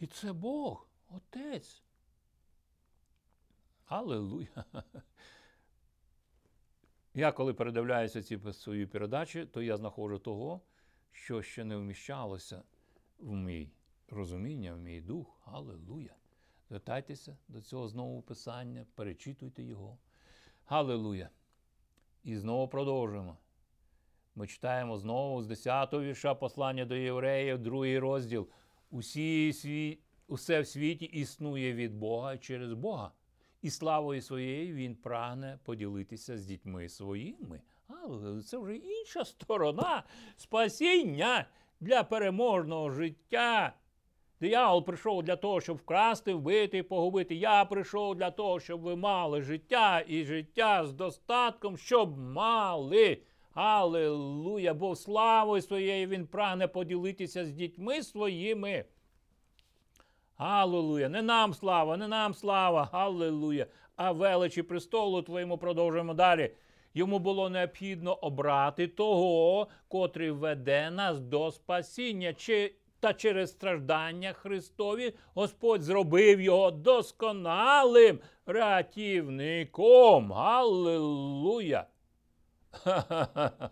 І 0.00 0.06
це 0.06 0.32
Бог, 0.32 0.86
Отець. 1.10 1.83
Аллилуйя. 3.86 4.64
Я 7.14 7.32
коли 7.32 7.54
передивляюся 7.54 8.22
ці 8.22 8.52
свої 8.52 8.86
передачі, 8.86 9.46
то 9.46 9.62
я 9.62 9.76
знаходжу 9.76 10.18
того, 10.18 10.60
що 11.12 11.42
ще 11.42 11.64
не 11.64 11.76
вміщалося 11.76 12.62
в 13.18 13.32
мій 13.32 13.70
розуміння, 14.08 14.74
в 14.74 14.78
мій 14.78 15.00
дух. 15.00 15.40
Аллилуйя. 15.44 16.14
Звертайтеся 16.68 17.36
до 17.48 17.60
цього 17.60 17.88
знову 17.88 18.22
писання, 18.22 18.86
перечитуйте 18.94 19.62
його. 19.62 19.98
Аллилуйя. 20.66 21.30
І 22.24 22.36
знову 22.36 22.68
продовжуємо. 22.68 23.38
Ми 24.34 24.46
читаємо 24.46 24.98
знову 24.98 25.42
з 25.42 25.50
10-го 25.50 26.02
вірша 26.02 26.34
послання 26.34 26.84
до 26.84 26.94
євреїв, 26.96 27.58
другий 27.58 27.98
розділ. 27.98 28.48
Усі 28.90 29.52
сві... 29.52 29.98
Усе 30.26 30.60
в 30.60 30.66
світі 30.66 31.04
існує 31.04 31.74
від 31.74 31.94
Бога 31.94 32.38
через 32.38 32.72
Бога. 32.72 33.12
І 33.64 33.70
славою 33.70 34.22
своєю 34.22 34.74
він 34.74 34.94
прагне 34.94 35.58
поділитися 35.64 36.38
з 36.38 36.44
дітьми 36.46 36.88
своїми. 36.88 37.60
Але 37.88 38.42
це 38.42 38.58
вже 38.58 38.76
інша 38.76 39.24
сторона 39.24 40.02
спасіння 40.36 41.46
для 41.80 42.02
переможного 42.02 42.90
життя. 42.90 43.72
Диявол 44.40 44.84
прийшов 44.84 45.22
для 45.22 45.36
того, 45.36 45.60
щоб 45.60 45.76
вкрасти, 45.76 46.34
вбити 46.34 46.82
погубити. 46.82 47.34
Я 47.34 47.64
прийшов 47.64 48.14
для 48.14 48.30
того, 48.30 48.60
щоб 48.60 48.80
ви 48.80 48.96
мали 48.96 49.42
життя 49.42 50.04
і 50.06 50.24
життя 50.24 50.86
з 50.86 50.92
достатком, 50.92 51.76
щоб 51.76 52.18
мали. 52.18 53.18
Аллилуйя! 53.54 54.74
Бо 54.74 54.96
славою 54.96 55.62
своєю 55.62 56.08
він 56.08 56.26
прагне 56.26 56.68
поділитися 56.68 57.46
з 57.46 57.50
дітьми 57.50 58.02
своїми. 58.02 58.84
Аллилуйя! 60.36 61.08
Не 61.08 61.22
нам 61.22 61.54
слава, 61.54 61.96
не 61.96 62.08
нам 62.08 62.34
слава, 62.34 62.88
Аллилуйя! 62.92 63.66
А 63.96 64.12
величі 64.12 64.62
престолу 64.62 65.22
твоєму 65.22 65.58
продовжуємо 65.58 66.14
далі. 66.14 66.50
Йому 66.94 67.18
було 67.18 67.50
необхідно 67.50 68.14
обрати 68.14 68.88
того, 68.88 69.68
котрий 69.88 70.30
веде 70.30 70.90
нас 70.90 71.20
до 71.20 71.50
спасіння. 71.50 72.32
Чи 72.32 72.74
та 73.00 73.14
через 73.14 73.50
страждання 73.50 74.32
Христові 74.32 75.14
Господь 75.34 75.82
зробив 75.82 76.40
його 76.40 76.70
досконалим 76.70 78.20
рятівником. 78.46 80.32
Аллилуйя! 80.32 81.86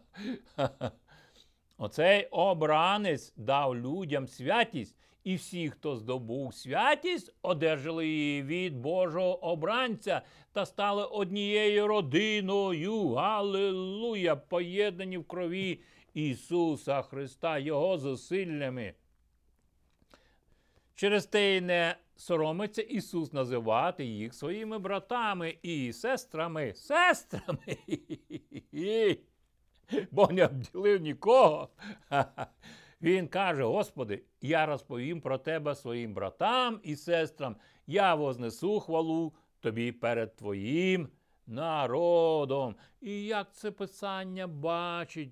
Оцей 1.78 2.26
обранець 2.26 3.32
дав 3.36 3.76
людям 3.76 4.28
святість, 4.28 4.96
і 5.24 5.34
всі, 5.34 5.70
хто 5.70 5.96
здобув 5.96 6.54
святість, 6.54 7.34
одержали 7.42 8.08
її 8.08 8.42
від 8.42 8.76
Божого 8.76 9.44
обранця 9.44 10.22
та 10.52 10.66
стали 10.66 11.04
однією 11.04 11.86
родиною. 11.86 13.12
Аллилуйя! 13.14 14.36
Поєднані 14.36 15.18
в 15.18 15.24
крові 15.24 15.80
Ісуса 16.14 17.02
Христа, 17.02 17.58
Його 17.58 17.98
зусиллями. 17.98 18.94
Через 20.94 21.26
те 21.26 21.56
й 21.56 21.60
не 21.60 21.96
соромиться 22.16 22.82
Ісус 22.82 23.32
називати 23.32 24.04
їх 24.04 24.34
своїми 24.34 24.78
братами 24.78 25.56
і 25.62 25.92
сестрами. 25.92 26.74
Сестрами. 26.74 27.76
Бо 30.10 30.28
не 30.28 30.46
обділив 30.46 31.00
нікого. 31.00 31.68
Він 33.02 33.28
каже: 33.28 33.64
Господи, 33.64 34.22
я 34.40 34.66
розповім 34.66 35.20
про 35.20 35.38
тебе 35.38 35.74
своїм 35.74 36.14
братам 36.14 36.80
і 36.82 36.96
сестрам. 36.96 37.56
Я 37.86 38.14
вознесу 38.14 38.80
хвалу 38.80 39.34
тобі 39.60 39.92
перед 39.92 40.36
твоїм 40.36 41.08
народом. 41.46 42.76
І 43.00 43.24
як 43.24 43.54
це 43.54 43.70
писання 43.70 44.46
бачить? 44.46 45.30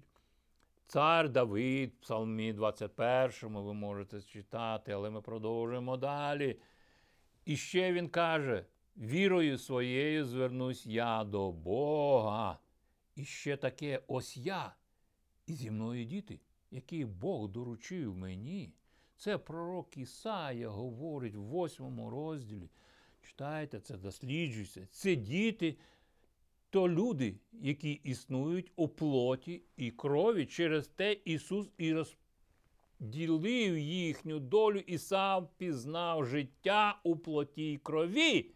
Цар 0.86 1.28
Давид, 1.28 2.00
Псалмі 2.00 2.52
21, 2.52 3.30
ви 3.42 3.74
можете 3.74 4.22
читати, 4.22 4.92
але 4.92 5.10
ми 5.10 5.20
продовжуємо 5.20 5.96
далі. 5.96 6.60
І 7.44 7.56
ще 7.56 7.92
він 7.92 8.08
каже: 8.08 8.64
вірою 8.96 9.58
своєю 9.58 10.24
звернусь 10.24 10.86
я 10.86 11.24
до 11.24 11.52
Бога. 11.52 12.58
І 13.16 13.24
ще 13.24 13.56
таке 13.56 14.02
ось 14.06 14.36
я, 14.36 14.74
і 15.46 15.52
зі 15.52 15.70
мною 15.70 16.04
діти, 16.04 16.40
які 16.70 17.04
Бог 17.04 17.48
доручив 17.48 18.16
мені. 18.16 18.72
Це 19.16 19.38
пророк 19.38 19.96
Ісая 19.96 20.68
говорить 20.68 21.34
в 21.34 21.40
восьмому 21.40 22.10
розділі. 22.10 22.70
Читайте 23.22 23.80
це, 23.80 23.96
досліджуйте. 23.96 24.86
Це 24.90 25.16
діти, 25.16 25.76
то 26.70 26.88
люди, 26.88 27.34
які 27.52 27.92
існують 27.92 28.72
у 28.76 28.88
плоті 28.88 29.62
і 29.76 29.90
крові. 29.90 30.46
Через 30.46 30.88
те 30.88 31.16
Ісус 31.24 31.68
і 31.78 31.94
розділив 33.00 33.78
їхню 33.78 34.40
долю 34.40 34.78
і 34.78 34.98
сам 34.98 35.48
пізнав 35.56 36.26
життя 36.26 37.00
у 37.04 37.16
плоті 37.16 37.72
і 37.72 37.78
крові. 37.78 38.50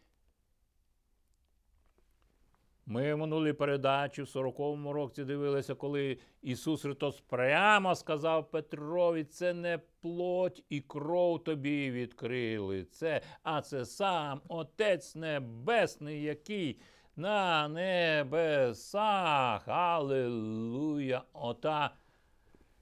Ми 2.86 3.14
в 3.14 3.18
минулій 3.18 3.52
передачі 3.52 4.22
в 4.22 4.26
40-му 4.26 4.92
році 4.92 5.24
дивилися, 5.24 5.74
коли 5.74 6.18
Ісус 6.42 6.82
Христос 6.82 7.20
прямо 7.20 7.94
сказав 7.94 8.50
Петрові, 8.50 9.24
це 9.24 9.54
не 9.54 9.78
плоть 10.00 10.64
і 10.68 10.80
кров 10.80 11.44
тобі 11.44 11.90
відкрили, 11.90 12.84
це, 12.84 13.20
а 13.42 13.62
це 13.62 13.84
сам 13.84 14.40
Отець 14.48 15.14
Небесний, 15.14 16.22
який 16.22 16.80
на 17.16 17.68
небесах. 17.68 19.68
Аллилуйя! 19.68 21.22
Ота 21.32 21.90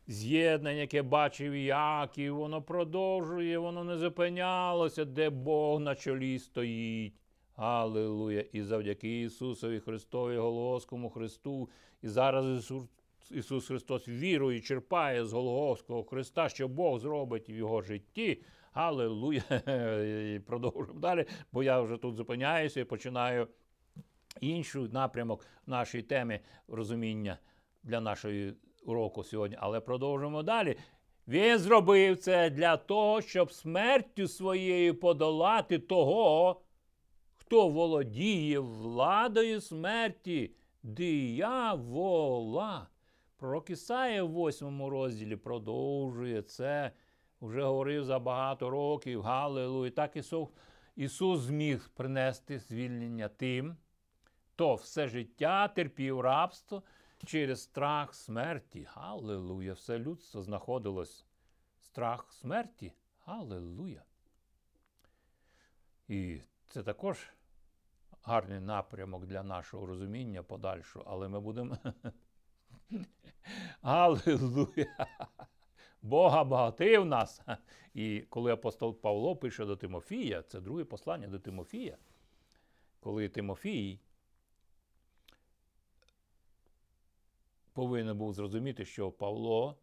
з'єднання, 0.06 0.80
яке 0.80 1.02
бачив 1.02 1.56
Яків, 1.56 2.36
воно 2.36 2.62
продовжує, 2.62 3.58
воно 3.58 3.84
не 3.84 3.98
зупинялося, 3.98 5.04
де 5.04 5.30
Бог 5.30 5.80
на 5.80 5.94
чолі 5.94 6.38
стоїть. 6.38 7.21
Аллилуйя! 7.62 8.44
І 8.53 8.62
завдяки 8.62 9.20
Ісусові 9.20 9.81
Христові, 9.81 10.37
Голгофському 10.37 11.11
Христу, 11.11 11.68
і 12.03 12.09
зараз 12.09 12.59
Ісус, 12.59 12.85
Ісус 13.31 13.66
Христос 13.66 14.09
вірою 14.09 14.62
черпає 14.62 15.25
з 15.25 15.33
Голгофського 15.33 16.05
Христа, 16.05 16.48
що 16.48 16.68
Бог 16.68 16.98
зробить 16.98 17.51
в 17.51 17.51
його 17.51 17.83
житті. 17.83 18.42
Аллилуйя! 18.72 19.42
Продовжуємо 20.46 21.01
далі, 21.01 21.27
бо 21.53 21.62
я 21.62 21.81
вже 21.81 21.96
тут 21.96 22.16
зупиняюся 22.16 22.81
і 22.81 22.85
починаю 22.85 23.48
інший 24.40 24.88
напрямок 24.88 25.46
нашої 25.66 26.03
теми 26.03 26.40
розуміння 26.68 27.38
для 27.83 28.01
нашої 28.01 28.55
уроку 28.85 29.25
сьогодні. 29.25 29.57
Але 29.61 29.81
продовжуємо 29.81 30.42
далі. 30.42 30.77
Він 31.29 31.59
зробив 31.59 32.16
це 32.16 32.51
для 32.51 32.77
того, 32.77 33.20
щоб 33.20 33.53
смертю 33.53 34.29
своєю 34.29 35.01
подолати 35.01 35.79
того, 35.79 36.61
хто 37.52 37.68
володіє 37.68 38.58
владою 38.58 39.60
смерті, 39.60 40.54
диявола. 40.82 42.08
Пророк 43.36 43.70
Ісая 43.70 44.24
в 44.24 44.48
8 44.48 44.86
розділі 44.86 45.36
продовжує 45.36 46.42
це. 46.42 46.92
Вже 47.40 47.62
говорив 47.62 48.04
за 48.04 48.18
багато 48.18 48.70
років. 48.70 49.22
Галилуя. 49.22 49.90
Так 49.90 50.16
Ісус, 50.16 50.48
Ісус 50.96 51.40
зміг 51.40 51.90
принести 51.94 52.58
звільнення 52.58 53.28
тим, 53.28 53.76
хто 54.52 54.74
все 54.74 55.08
життя 55.08 55.68
терпів 55.68 56.20
рабство 56.20 56.82
через 57.26 57.62
страх 57.62 58.14
смерті. 58.14 58.86
Галилуя! 58.90 59.72
Все 59.72 59.98
людство 59.98 60.42
знаходилось. 60.42 61.26
Страх 61.80 62.32
смерті. 62.32 62.92
Галилуя! 63.24 64.02
І 66.08 66.40
це 66.68 66.82
також 66.82 67.28
гарний 68.22 68.61
напрямок 68.61 69.26
для 69.26 69.42
нашого 69.42 69.87
розуміння 69.87 70.42
подальшого, 70.42 71.04
але 71.08 71.28
ми 71.28 71.40
будемо. 71.40 71.78
Галилуя! 73.82 75.06
Бога 76.02 76.44
багатив 76.44 77.04
нас. 77.04 77.40
І 77.94 78.20
коли 78.20 78.52
апостол 78.52 79.00
Павло 79.00 79.37
пише 79.37 79.64
до 79.64 79.76
Тимофія, 79.76 80.42
це 80.42 80.61
друге 80.61 80.85
послання 80.85 81.28
до 81.28 81.38
Тимофія, 81.38 81.98
коли 83.00 83.28
Тимофій 83.28 84.00
повинен 87.72 88.18
був 88.18 88.35
зрозуміти, 88.35 88.85
що 88.85 89.12
Павло 89.12 89.78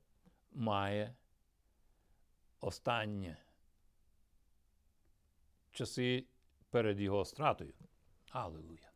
має 0.52 1.15
останні 2.62 3.36
часи 5.71 6.25
перед 6.69 6.99
його 6.99 7.25
стратою. 7.25 7.73
Аллилуйя. 8.32 8.92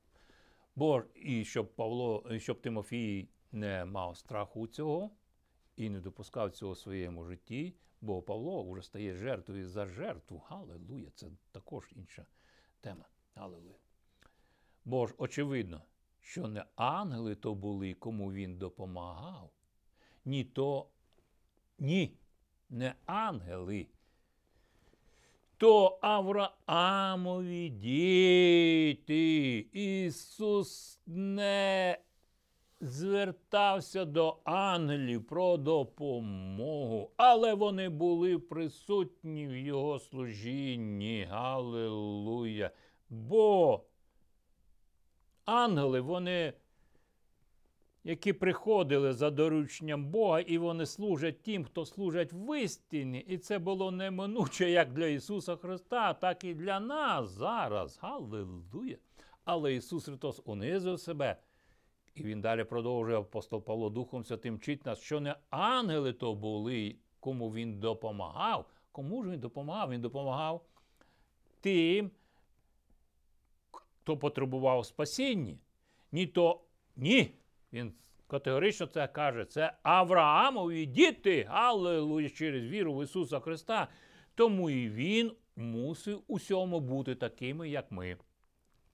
Бо 0.76 1.04
і 1.16 1.46
щоб 1.46 1.76
Павло, 1.76 2.28
і 2.32 2.40
щоб 2.40 2.62
Тимофій 2.62 3.30
не 3.52 3.86
мав 3.86 4.18
страху 4.18 4.68
цього 4.68 5.12
і 5.76 5.90
не 5.90 6.00
допускав 6.00 6.52
цього 6.52 6.72
в 6.72 6.78
своєму 6.78 7.26
житті, 7.26 7.76
бо 8.02 8.22
Павло 8.22 8.72
вже 8.72 8.82
стає 8.82 9.16
жертвою 9.16 9.70
за 9.70 9.86
жертву. 9.86 10.44
Аллилуйя. 10.50 11.12
Це 11.16 11.28
також 11.52 11.92
інша 11.96 12.26
тема. 12.82 13.06
Аллилуйя. 13.36 13.78
Бо 14.86 15.08
ж 15.08 15.14
очевидно, 15.18 15.82
що 16.20 16.48
не 16.48 16.66
ангели 16.76 17.36
то 17.36 17.56
були, 17.56 17.94
кому 17.94 18.34
він 18.34 18.58
допомагав, 18.58 19.52
ні 20.26 20.44
то 20.44 20.90
ні, 21.80 22.18
не 22.70 22.96
ангели. 23.06 23.88
То 25.64 25.98
Авраамові 26.02 27.70
діти. 27.70 29.58
Ісус 29.74 31.00
не 31.06 31.98
звертався 32.82 34.06
до 34.06 34.38
ангелів 34.44 35.28
про 35.28 35.58
допомогу, 35.58 37.12
але 37.18 37.54
вони 37.54 37.90
були 37.90 38.40
присутні 38.40 39.48
в 39.48 39.58
Його 39.58 40.00
служінні. 40.00 41.28
Галилуя! 41.30 42.72
Бо 43.10 43.82
ангели, 45.46 46.02
вони, 46.02 46.54
які 48.04 48.34
приходили 48.34 49.14
за 49.14 49.30
дорученням 49.30 50.06
Бога, 50.06 50.40
і 50.40 50.58
вони 50.58 50.86
служать 50.86 51.42
тим, 51.42 51.66
хто 51.66 51.86
служать 51.86 52.34
в 52.34 52.60
істині. 52.60 53.20
І 53.20 53.38
це 53.38 53.60
було 53.60 53.92
неминуче 53.92 54.70
як 54.70 54.94
для 54.94 55.08
Ісуса 55.08 55.56
Христа, 55.56 56.14
так 56.14 56.44
і 56.44 56.54
для 56.54 56.80
нас 56.80 57.30
зараз. 57.30 58.00
Галилуя! 58.02 58.96
Але 59.46 59.74
Ісус 59.74 60.06
Христос 60.06 60.42
унизив 60.46 61.00
себе. 61.00 61.38
І 62.16 62.24
він 62.24 62.42
далі 62.42 62.64
продовжує 62.64 63.18
апостол 63.18 63.64
Павло 63.64 63.90
Духом 63.90 64.26
Святим 64.26 64.56
вчить 64.56 64.86
нас, 64.86 65.00
що 65.00 65.20
не 65.20 65.36
ангели 65.50 66.14
то 66.14 66.36
були, 66.36 66.96
кому 67.20 67.54
він 67.54 67.80
допомагав. 67.80 68.66
Кому 68.92 69.24
ж 69.24 69.30
він 69.30 69.40
допомагав? 69.40 69.90
Він 69.90 70.02
допомагав 70.02 70.66
тим, 71.62 72.12
хто 73.72 74.18
потребував 74.18 74.86
спасіння. 74.86 75.58
Ні 76.12 76.28
то 76.28 76.62
ні. 76.96 77.34
Він 77.74 77.94
категорично 78.28 78.86
це 78.86 79.08
каже. 79.08 79.46
Це 79.46 79.74
Авраамові 79.84 80.86
діти, 80.86 81.48
аллилуйя, 81.50 82.30
через 82.30 82.64
віру 82.64 82.94
в 82.94 83.04
Ісуса 83.04 83.40
Христа. 83.40 83.88
Тому 84.36 84.70
і 84.70 84.90
Він 84.90 85.32
мусив 85.56 86.24
усьому 86.28 86.80
бути 86.80 87.16
такими, 87.16 87.70
як 87.70 87.92
ми, 87.92 88.18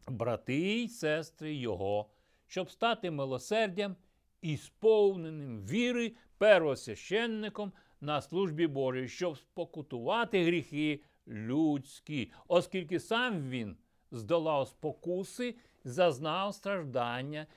брати 0.07 0.55
й 0.55 0.87
сестри 0.87 1.55
Його, 1.55 2.09
щоб 2.47 2.69
стати 2.69 3.11
милосердям 3.11 3.95
і 4.41 4.57
сповненим 4.57 5.65
віри 5.65 6.13
первосвященником 6.37 7.71
на 8.01 8.21
службі 8.21 8.67
Божій, 8.67 9.07
щоб 9.07 9.37
спокутувати 9.37 10.45
гріхи 10.45 11.03
людські, 11.27 12.31
оскільки 12.47 12.99
сам 12.99 13.49
він 13.49 13.77
здолав 14.11 14.67
спокуси, 14.67 15.55
зазнав 15.83 16.53
страждання, 16.55 17.47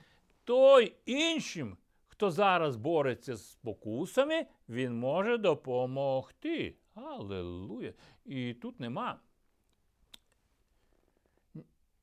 той 0.45 0.97
іншим, 1.07 1.77
хто 2.07 2.31
зараз 2.31 2.77
бореться 2.77 3.37
з 3.37 3.51
спокусами, 3.51 4.47
він 4.69 4.99
може 4.99 5.39
допомогти. 5.39 6.75
Аллилуйя! 6.95 7.93
І 8.25 8.55
тут 8.55 8.81
нема 8.81 9.21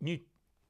ні, 0.01 0.21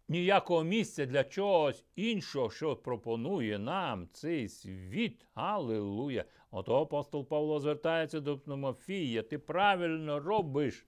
ніякого 0.07 0.63
місця 0.63 1.05
для 1.05 1.23
чогось 1.23 1.85
іншого, 1.95 2.49
що 2.49 2.75
пропонує 2.75 3.59
нам 3.59 4.07
цей 4.13 4.47
світ. 4.47 5.25
Аллилуйя! 5.33 6.25
Ото 6.51 6.81
апостол 6.81 7.27
Павло 7.27 7.59
звертається 7.59 8.19
до 8.19 8.37
Тимофія. 8.37 9.23
Ти 9.23 9.37
правильно 9.39 10.19
робиш, 10.19 10.85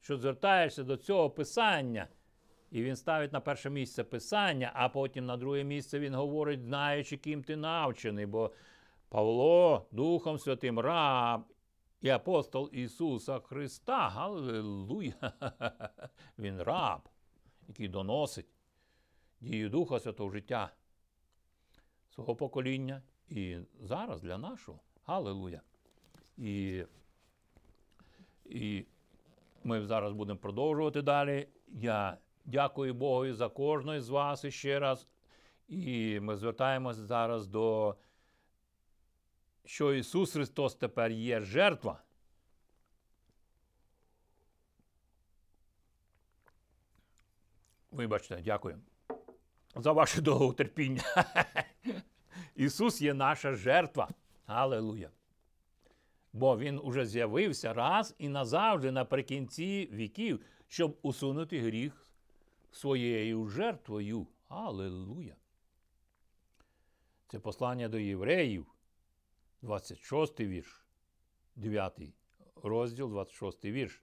що 0.00 0.16
звертаєшся 0.16 0.82
до 0.82 0.96
цього 0.96 1.30
писання. 1.30 2.08
І 2.74 2.82
він 2.82 2.96
ставить 2.96 3.32
на 3.32 3.40
перше 3.40 3.70
місце 3.70 4.04
писання, 4.04 4.72
а 4.74 4.88
потім 4.88 5.26
на 5.26 5.36
друге 5.36 5.64
місце 5.64 5.98
він 5.98 6.14
говорить, 6.14 6.62
знаючи, 6.62 7.16
ким 7.16 7.42
ти 7.42 7.56
навчений. 7.56 8.26
Бо 8.26 8.50
Павло, 9.08 9.86
Духом 9.90 10.38
Святим, 10.38 10.78
раб 10.78 11.44
і 12.00 12.08
апостол 12.08 12.70
Ісуса 12.72 13.38
Христа. 13.38 14.08
Галилуя! 14.08 15.32
Він 16.38 16.62
раб, 16.62 17.00
який 17.68 17.88
доносить 17.88 18.46
дію 19.40 19.68
Духа 19.68 20.00
Святого 20.00 20.30
життя 20.30 20.72
свого 22.10 22.36
покоління. 22.36 23.02
І 23.28 23.56
зараз 23.80 24.22
для 24.22 24.38
нашого. 24.38 24.80
Галилуя! 25.04 25.60
І, 26.36 26.84
і 28.44 28.84
ми 29.64 29.86
зараз 29.86 30.12
будемо 30.12 30.38
продовжувати 30.38 31.02
далі. 31.02 31.48
Я 31.68 32.18
дякую 32.44 32.94
Богу 32.94 33.32
за 33.32 33.48
кожного 33.48 34.00
з 34.00 34.08
вас 34.08 34.44
іще 34.44 34.78
раз. 34.78 35.08
І 35.68 36.20
ми 36.20 36.36
звертаємося 36.36 37.04
зараз 37.04 37.46
до, 37.46 37.96
що 39.64 39.94
Ісус 39.94 40.32
Христос 40.32 40.74
тепер 40.74 41.10
є 41.10 41.40
жертва. 41.40 42.02
Вибачте, 47.90 48.42
дякую. 48.44 48.78
за 49.76 49.92
ваше 49.92 50.20
довготерпіння. 50.20 51.02
Ісус 52.54 53.02
є 53.02 53.14
наша 53.14 53.54
жертва. 53.54 54.08
Аллилуйя. 54.46 55.10
Бо 56.32 56.58
Він 56.58 56.80
уже 56.82 57.06
з'явився 57.06 57.72
раз 57.72 58.14
і 58.18 58.28
назавжди 58.28 58.90
наприкінці 58.90 59.88
віків, 59.92 60.40
щоб 60.68 60.98
усунути 61.02 61.60
гріх 61.60 62.03
своєю 62.74 63.48
жертвою. 63.48 64.26
Аллилуйя. 64.48 65.36
Це 67.28 67.38
послання 67.38 67.88
до 67.88 67.98
євреїв, 67.98 68.66
26 69.62 70.40
вірш, 70.40 70.84
9 71.56 72.00
розділ, 72.62 73.10
26 73.10 73.64
вірш. 73.64 74.02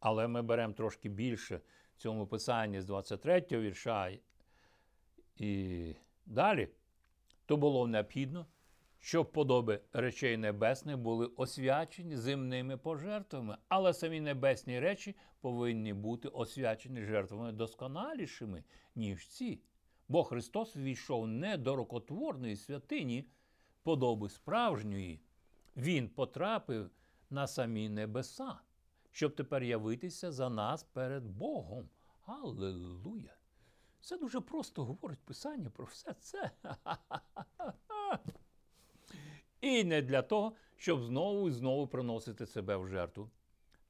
Але 0.00 0.28
ми 0.28 0.42
беремо 0.42 0.74
трошки 0.74 1.08
більше 1.08 1.60
в 1.96 1.96
цьому 1.96 2.26
писанні 2.26 2.80
з 2.80 2.84
23 2.84 3.46
вірша 3.50 4.18
і 5.36 5.94
далі. 6.26 6.68
То 7.46 7.56
було 7.56 7.86
необхідно, 7.86 8.46
щоб 9.04 9.32
подоби 9.32 9.80
речей 9.92 10.36
небесних 10.36 10.98
були 10.98 11.26
освячені 11.26 12.16
земними 12.16 12.76
пожертвами, 12.76 13.56
але 13.68 13.94
самі 13.94 14.20
небесні 14.20 14.80
речі 14.80 15.16
повинні 15.40 15.92
бути 15.92 16.28
освячені 16.28 17.02
жертвами 17.02 17.52
досконалішими, 17.52 18.64
ніж 18.94 19.28
ці. 19.28 19.62
Бо 20.08 20.24
Христос 20.24 20.76
ввійшов 20.76 21.28
не 21.28 21.56
до 21.56 21.76
рукотворної 21.76 22.56
святині, 22.56 23.28
подоби 23.82 24.28
справжньої. 24.28 25.20
Він 25.76 26.08
потрапив 26.08 26.90
на 27.30 27.46
самі 27.46 27.88
небеса, 27.88 28.60
щоб 29.12 29.34
тепер 29.34 29.62
явитися 29.62 30.32
за 30.32 30.50
нас 30.50 30.82
перед 30.82 31.24
Богом. 31.24 31.88
Аллилуйя! 32.26 33.36
Це 34.00 34.18
дуже 34.18 34.40
просто 34.40 34.84
говорить 34.84 35.24
Писання 35.24 35.70
про 35.70 35.84
все 35.84 36.14
це. 36.14 36.50
І 39.64 39.84
не 39.84 40.02
для 40.02 40.22
того, 40.22 40.52
щоб 40.76 41.02
знову 41.02 41.48
і 41.48 41.52
знову 41.52 41.86
приносити 41.86 42.46
себе 42.46 42.76
в 42.76 42.88
жертву. 42.88 43.30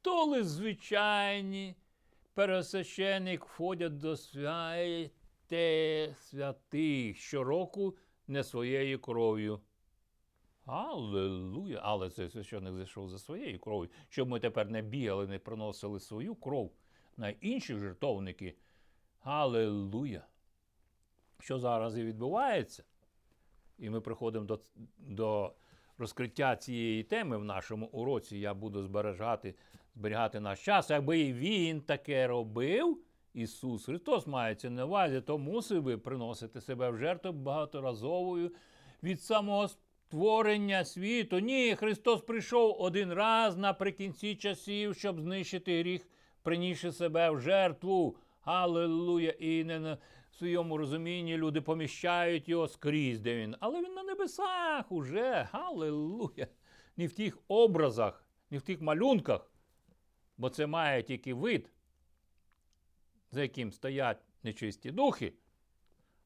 То 0.02 0.24
ли 0.24 0.44
звичайні 0.44 1.74
пересвященик 2.34 3.44
входять 3.44 3.98
до 3.98 4.16
святе 4.16 5.10
святих 6.20 7.16
щороку 7.16 7.96
не 8.26 8.44
своєю 8.44 8.98
кров'ю. 8.98 9.60
Аллилуйя! 10.66 11.80
Але 11.82 12.10
цей 12.10 12.28
священник 12.28 12.74
зайшов 12.74 13.10
за 13.10 13.18
своєю 13.18 13.58
кров'ю, 13.58 13.90
щоб 14.08 14.28
ми 14.28 14.40
тепер 14.40 14.70
не 14.70 14.82
бігали, 14.82 15.26
не 15.26 15.38
приносили 15.38 16.00
свою 16.00 16.34
кров 16.34 16.72
на 17.16 17.30
інші 17.30 17.76
жертовники. 17.76 18.56
Аллилуйя! 19.20 20.26
Що 21.38 21.58
зараз 21.58 21.98
і 21.98 22.02
відбувається? 22.04 22.84
І 23.78 23.90
ми 23.90 24.00
приходимо 24.00 24.44
до, 24.44 24.60
до 24.98 25.54
розкриття 25.98 26.56
цієї 26.56 27.02
теми 27.02 27.36
в 27.36 27.44
нашому 27.44 27.86
уроці. 27.86 28.38
Я 28.38 28.54
буду 28.54 28.82
зберігати, 28.82 29.54
зберігати 29.94 30.40
наш 30.40 30.64
час. 30.64 30.90
Якби 30.90 31.18
і 31.18 31.32
він 31.32 31.80
таке 31.80 32.26
робив, 32.26 32.98
Ісус 33.34 33.84
Христос 33.84 34.26
мається 34.26 34.70
на 34.70 34.84
увазі, 34.84 35.20
то 35.20 35.38
мусив 35.38 35.82
би 35.82 35.98
приносити 35.98 36.60
себе 36.60 36.90
в 36.90 36.96
жертву 36.96 37.32
багаторазовою 37.32 38.52
від 39.02 39.22
самого 39.22 39.68
створення 39.68 40.84
світу. 40.84 41.38
Ні, 41.38 41.74
Христос 41.74 42.20
прийшов 42.20 42.76
один 42.78 43.12
раз 43.12 43.56
наприкінці 43.56 44.34
часів, 44.34 44.94
щоб 44.94 45.20
знищити 45.20 45.80
гріх, 45.80 46.08
принісши 46.42 46.92
себе 46.92 47.30
в 47.30 47.40
жертву. 47.40 48.16
Аллилуйя! 48.44 49.30
І 49.30 49.64
не 49.64 49.96
своєму 50.38 50.76
розумінні 50.76 51.36
люди 51.36 51.60
поміщають 51.60 52.48
його 52.48 52.68
скрізь, 52.68 53.20
де 53.20 53.36
він. 53.36 53.56
Але 53.60 53.82
він 53.82 53.94
на 53.94 54.02
небесах 54.02 54.92
уже. 54.92 55.48
Аллилуйя! 55.52 56.46
Не 56.96 57.06
в 57.06 57.12
тих 57.12 57.38
образах, 57.48 58.24
не 58.50 58.58
в 58.58 58.62
тих 58.62 58.80
малюнках, 58.80 59.50
бо 60.38 60.48
це 60.48 60.66
має 60.66 61.02
тільки 61.02 61.34
вид, 61.34 61.70
за 63.30 63.42
яким 63.42 63.72
стоять 63.72 64.24
нечисті 64.42 64.90
духи. 64.90 65.32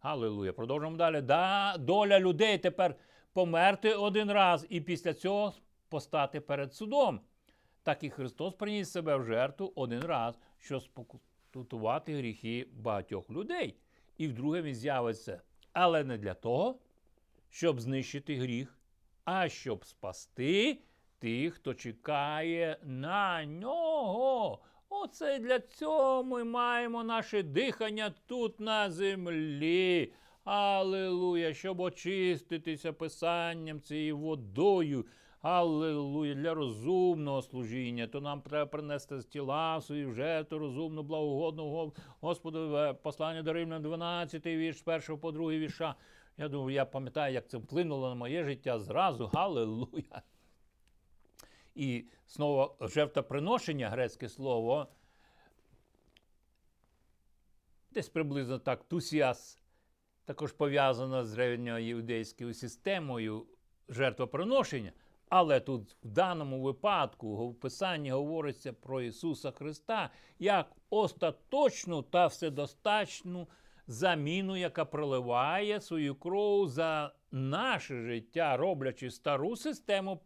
Аллилуйя. 0.00 0.52
Продовжуємо 0.52 0.96
далі. 0.96 1.20
Да, 1.20 1.76
Доля 1.78 2.20
людей 2.20 2.58
тепер 2.58 2.94
померти 3.32 3.94
один 3.94 4.32
раз 4.32 4.66
і 4.68 4.80
після 4.80 5.14
цього 5.14 5.54
постати 5.88 6.40
перед 6.40 6.74
судом. 6.74 7.20
Так 7.82 8.02
і 8.02 8.10
Христос 8.10 8.54
приніс 8.54 8.90
себе 8.90 9.16
в 9.16 9.24
жертву 9.24 9.72
один 9.74 10.00
раз, 10.00 10.38
щоб 10.58 10.82
спокутувати 10.82 12.16
гріхи 12.16 12.68
багатьох 12.72 13.30
людей. 13.30 13.76
І 14.18 14.28
вдруге 14.28 14.62
він 14.62 14.74
з'явиться. 14.74 15.42
Але 15.72 16.04
не 16.04 16.18
для 16.18 16.34
того, 16.34 16.78
щоб 17.50 17.80
знищити 17.80 18.36
гріх, 18.36 18.78
а 19.24 19.48
щоб 19.48 19.84
спасти 19.84 20.78
тих, 21.18 21.54
хто 21.54 21.74
чекає 21.74 22.78
на 22.82 23.44
нього. 23.44 24.58
Оце 24.88 25.38
для 25.38 25.60
цього 25.60 26.24
ми 26.24 26.44
маємо 26.44 27.04
наше 27.04 27.42
дихання 27.42 28.14
тут 28.26 28.60
на 28.60 28.90
землі. 28.90 30.12
Аллилуйя, 30.44 31.54
щоб 31.54 31.80
очиститися 31.80 32.92
писанням 32.92 33.80
цією 33.80 34.18
водою. 34.18 35.06
Аллилуйя, 35.42 36.34
для 36.34 36.54
розумного 36.54 37.42
служіння, 37.42 38.06
то 38.06 38.20
нам 38.20 38.42
треба 38.42 38.66
принести 38.66 39.20
з 39.20 39.26
тіла 39.26 39.80
свої 39.80 40.12
жертву 40.12 40.58
розумну, 40.58 41.02
благогодну 41.02 41.92
Господу, 42.20 42.96
послання 43.02 43.42
до 43.42 43.52
Римлян 43.52 43.82
12 43.82 44.46
вірш, 44.46 44.78
з 44.78 44.82
першого 44.82 45.18
по 45.18 45.32
другий 45.32 45.58
вірша. 45.58 45.94
Я 46.36 46.48
думаю, 46.48 46.74
я 46.74 46.84
пам'ятаю, 46.84 47.34
як 47.34 47.48
це 47.48 47.58
вплинуло 47.58 48.08
на 48.08 48.14
моє 48.14 48.44
життя 48.44 48.78
зразу. 48.78 49.30
Аллилуйя. 49.34 50.22
І 51.74 52.04
знову 52.28 52.88
жертвоприношення, 52.88 53.88
грецьке 53.88 54.28
слово, 54.28 54.86
десь 57.90 58.08
приблизно 58.08 58.58
так, 58.58 58.84
тусіас, 58.84 59.62
також 60.24 60.52
пов'язано 60.52 61.24
з 61.24 61.32
древньоєвдейською 61.32 62.54
системою 62.54 63.46
жертвоприношення. 63.88 64.92
Але 65.30 65.60
тут 65.60 65.96
в 66.04 66.10
даному 66.10 66.62
випадку 66.62 67.48
в 67.48 67.54
Писанні 67.54 68.10
говориться 68.10 68.72
про 68.72 69.02
Ісуса 69.02 69.50
Христа 69.50 70.10
як 70.38 70.76
остаточну 70.90 72.02
та 72.02 72.26
вседостаточну 72.26 73.48
заміну, 73.86 74.56
яка 74.56 74.84
проливає 74.84 75.80
свою 75.80 76.14
кров 76.14 76.68
за 76.68 77.14
наше 77.30 78.02
життя, 78.02 78.56
роблячи 78.56 79.10
стару 79.10 79.56
систему 79.56 80.20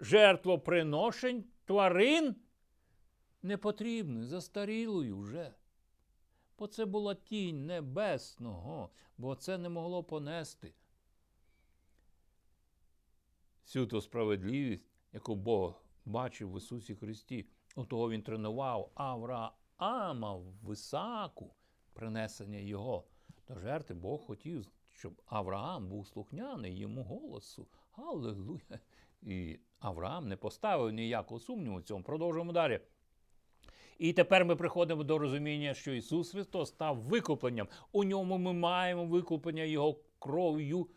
жертвоприношень 0.00 1.44
тварин 1.64 2.36
непотрібною, 3.42 4.26
застарілою 4.26 5.18
вже. 5.18 5.54
Бо 6.58 6.66
це 6.66 6.84
була 6.84 7.14
тінь 7.14 7.66
небесного, 7.66 8.90
бо 9.18 9.34
це 9.34 9.58
не 9.58 9.68
могло 9.68 10.04
понести 10.04 10.74
всю 13.68 13.86
ту 13.86 14.00
справедливість, 14.00 14.86
яку 15.12 15.34
Бог 15.34 15.82
бачив 16.04 16.52
в 16.52 16.56
Ісусі 16.56 16.94
Христі. 16.94 17.46
У 17.76 17.84
того 17.84 18.10
Він 18.10 18.22
тренував 18.22 18.90
Авраама 18.94 20.34
в 20.34 20.44
висаку 20.62 21.54
принесення 21.92 22.58
Його 22.58 23.04
до 23.48 23.58
жертви. 23.58 23.94
Бог 23.96 24.20
хотів, 24.20 24.66
щоб 24.88 25.22
Авраам 25.26 25.88
був 25.88 26.06
слухняний 26.06 26.78
йому 26.78 27.02
голосу. 27.02 27.66
Аллилуйя! 27.92 28.80
І 29.22 29.58
Авраам 29.78 30.28
не 30.28 30.36
поставив 30.36 30.92
ніякого 30.92 31.40
сумніву 31.40 31.76
в 31.76 31.82
цьому. 31.82 32.04
Продовжуємо 32.04 32.52
далі. 32.52 32.80
І 33.98 34.12
тепер 34.12 34.44
ми 34.44 34.56
приходимо 34.56 35.04
до 35.04 35.18
розуміння, 35.18 35.74
що 35.74 35.92
Ісус 35.92 36.30
Христос 36.30 36.68
став 36.68 36.96
викупленням. 36.96 37.68
У 37.92 38.04
ньому 38.04 38.38
ми 38.38 38.52
маємо 38.52 39.04
викуплення 39.04 39.62
Його 39.62 40.00
кров'ю. 40.18 40.88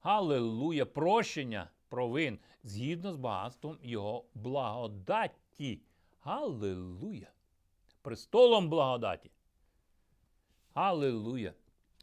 Аллилуйя! 0.00 0.86
Прощення 0.86 1.70
провин 1.88 2.38
згідно 2.62 3.12
з 3.12 3.16
багатством 3.16 3.78
Його 3.82 4.24
благодаті. 4.34 5.80
Аллилуйя! 6.20 7.28
Престолом 8.02 8.68
благодаті. 8.68 9.30
Аллилуйя! 10.74 11.52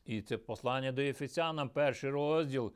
І 0.06 0.22
це 0.22 0.38
послання 0.38 0.92
до 0.92 1.02
Ефесянам, 1.02 1.70
перший 1.70 2.10
розділ, 2.10 2.74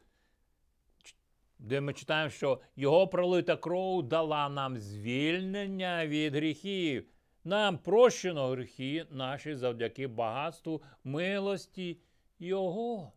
де 1.59 1.81
ми 1.81 1.93
читаємо, 1.93 2.29
що 2.29 2.61
Його 2.75 3.07
пролита 3.07 3.57
кров 3.57 4.03
дала 4.03 4.49
нам 4.49 4.77
звільнення 4.77 6.07
від 6.07 6.35
гріхів. 6.35 7.07
Нам 7.43 7.77
прощено 7.77 8.47
гріхи 8.47 9.05
наші 9.11 9.55
завдяки 9.55 10.07
багатству 10.07 10.81
милості 11.03 11.99
Його. 12.39 13.11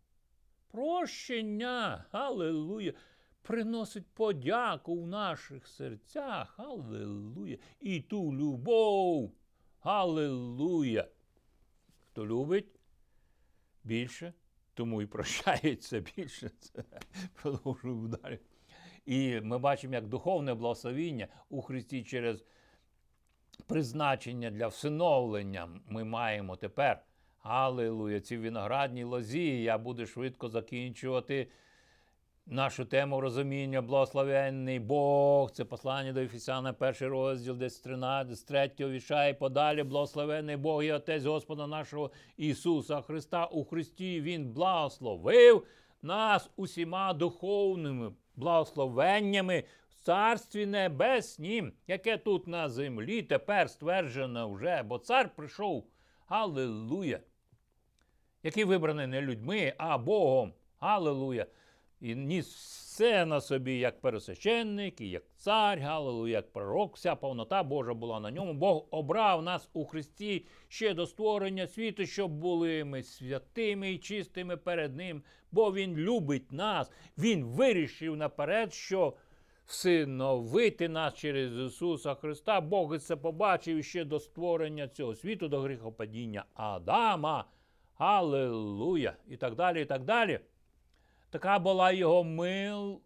Прощення, 0.70 2.04
Аллилуйя, 2.12 2.92
приносить 3.48 4.06
подяку 4.06 5.02
в 5.02 5.06
наших 5.06 5.66
серцях. 5.66 6.54
Аллилуйя. 6.60 7.56
І 7.80 8.00
ту 8.00 8.34
любов. 8.34 9.32
Аллилуйя. 9.80 11.08
Хто 12.06 12.26
любить, 12.26 12.80
більше, 13.84 14.32
тому 14.74 15.02
і 15.02 15.06
прощається 15.06 16.00
більше. 16.00 16.50
Це 16.60 16.84
продовжую 17.42 18.08
далі. 18.08 18.38
І 19.06 19.40
ми 19.40 19.58
бачимо, 19.58 19.94
як 19.94 20.08
духовне 20.08 20.54
благословіння 20.54 21.28
у 21.48 21.62
Христі 21.62 22.04
через 22.04 22.44
призначення 23.66 24.50
для 24.50 24.66
всиновлення 24.66 25.68
ми 25.88 26.04
маємо 26.04 26.56
тепер. 26.56 27.04
Аллилуйя, 27.38 28.20
ці 28.20 28.36
виноградні 28.36 29.04
лозі. 29.04 29.62
Я 29.62 29.78
буду 29.78 30.06
швидко 30.06 30.48
закінчувати 30.48 31.48
нашу 32.50 32.84
тему 32.84 33.20
розуміння, 33.20 33.82
благословенний 33.82 34.78
Бог. 34.80 35.50
Це 35.50 35.64
послання 35.64 36.12
до 36.12 36.20
Ефесяна, 36.20 36.72
перший 36.72 37.08
розділ, 37.08 37.56
десь 37.56 37.80
13, 37.80 38.36
з 38.36 38.42
3 38.42 38.70
віша 38.80 39.26
і 39.26 39.38
подалі. 39.38 39.82
Благословенний 39.82 40.56
Бог 40.56 40.82
і 40.82 40.92
Отець 40.92 41.24
Господа 41.24 41.66
нашого 41.66 42.10
Ісуса 42.36 43.00
Христа 43.00 43.44
у 43.44 43.64
Христі. 43.64 44.20
Він 44.20 44.52
благословив 44.52 45.66
нас 46.02 46.50
усіма 46.56 47.12
духовними 47.12 48.12
благословеннями 48.36 49.64
в 49.88 49.94
Царстві 49.94 50.66
Небеснім, 50.66 51.72
яке 51.86 52.16
тут 52.16 52.46
на 52.46 52.68
землі 52.68 53.22
тепер 53.22 53.70
стверджено 53.70 54.50
вже, 54.50 54.82
бо 54.82 54.98
цар 54.98 55.30
прийшов. 55.36 55.86
Аллилуйя! 56.26 57.20
Який 58.42 58.64
вибраний 58.64 59.06
не 59.06 59.20
людьми, 59.20 59.74
а 59.78 59.98
Богом. 59.98 60.52
Аллилуйя! 60.78 61.46
І 62.00 62.14
ніс 62.14 62.54
все 62.98 63.26
на 63.26 63.40
собі, 63.40 63.78
як 63.78 64.00
пересвященник, 64.00 65.00
і 65.00 65.10
як 65.10 65.22
цар, 65.36 65.78
Галилуя, 65.78 66.32
як 66.32 66.52
пророк, 66.52 66.96
вся 66.96 67.14
повнота 67.14 67.62
Божа 67.62 67.94
була 67.94 68.20
на 68.20 68.30
ньому. 68.30 68.54
Бог 68.54 68.86
обрав 68.90 69.42
нас 69.42 69.70
у 69.72 69.84
Христі 69.84 70.46
ще 70.68 70.94
до 70.94 71.06
створення 71.06 71.66
світу, 71.66 72.06
щоб 72.06 72.30
були 72.30 72.84
ми 72.84 73.02
святими 73.02 73.92
і 73.92 73.98
чистими 73.98 74.56
перед 74.56 74.96
Ним, 74.96 75.22
бо 75.52 75.72
Він 75.72 75.96
любить 75.96 76.52
нас. 76.52 76.90
Він 77.18 77.44
вирішив 77.44 78.16
наперед, 78.16 78.72
що 78.72 79.14
всиновити 79.66 80.88
нас 80.88 81.14
через 81.14 81.72
Ісуса 81.72 82.14
Христа. 82.14 82.60
Бог 82.60 82.98
це 82.98 83.16
побачив 83.16 83.84
ще 83.84 84.04
до 84.04 84.20
створення 84.20 84.88
цього 84.88 85.14
світу, 85.14 85.48
до 85.48 85.60
гріхопадіння 85.60 86.44
Адама. 86.54 87.44
Аллилуйя! 87.96 89.16
І 89.28 89.36
так 89.36 89.54
далі, 89.54 89.82
і 89.82 89.84
так 89.84 90.04
далі. 90.04 90.40
Така 91.30 91.58
була 91.58 91.92
його 91.92 92.24
мил, 92.24 93.00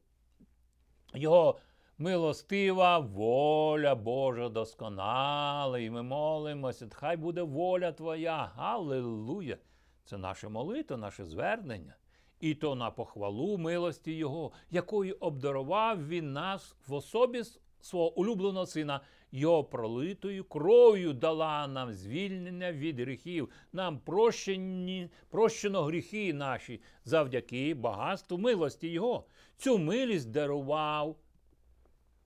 його 1.15 1.59
милостива 1.99 2.99
воля 2.99 3.95
Божа 3.95 4.49
досконала. 4.49 5.79
І 5.79 5.91
ми 5.91 6.03
молимося, 6.03 6.89
хай 6.93 7.17
буде 7.17 7.43
воля 7.43 7.93
Твоя. 7.93 8.53
Аллилуйя! 8.57 9.59
Це 10.05 10.19
наша 10.19 10.49
молитва, 10.49 10.97
наше 10.97 11.25
звернення. 11.25 11.95
І 12.41 12.55
то 12.55 12.75
на 12.75 12.91
похвалу 12.91 13.59
милості 13.59 14.13
Його, 14.13 14.53
якою 14.71 15.17
обдарував 15.21 16.09
Він 16.09 16.33
нас 16.33 16.77
в 16.87 16.95
особі 16.95 17.43
свого 17.81 18.19
улюбленого 18.19 18.67
сина, 18.67 19.01
його 19.33 19.65
пролитою 19.65 20.45
кров'ю 20.45 21.13
дала 21.13 21.67
нам 21.67 21.93
звільнення 21.93 22.73
від 22.73 23.01
гріхів, 23.01 23.49
нам 23.73 23.99
прощені, 23.99 25.11
прощено 25.31 25.83
гріхи 25.83 26.35
наші 26.35 26.81
завдяки 27.05 27.75
багатству 27.75 28.39
милості 28.39 28.89
Його. 28.89 29.25
Цю 29.57 29.79
милість 29.79 30.31
дарував 30.31 31.17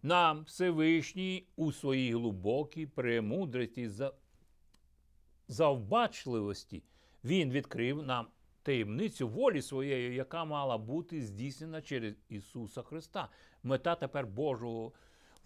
нам 0.02 0.44
Всевишній 0.44 1.46
у 1.56 1.72
своїй 1.72 2.14
глибокій 2.14 2.86
премудрості, 2.86 3.90
завбачливості. 5.48 6.82
Він 7.24 7.50
відкрив 7.50 8.02
нам 8.02 8.26
таємницю 8.62 9.28
волі 9.28 9.62
своєї, 9.62 10.14
яка 10.14 10.44
мала 10.44 10.78
бути 10.78 11.22
здійснена 11.22 11.82
через 11.82 12.14
Ісуса 12.28 12.82
Христа. 12.82 13.28
Мета 13.62 13.94
тепер 13.94 14.26
Божого 14.26 14.92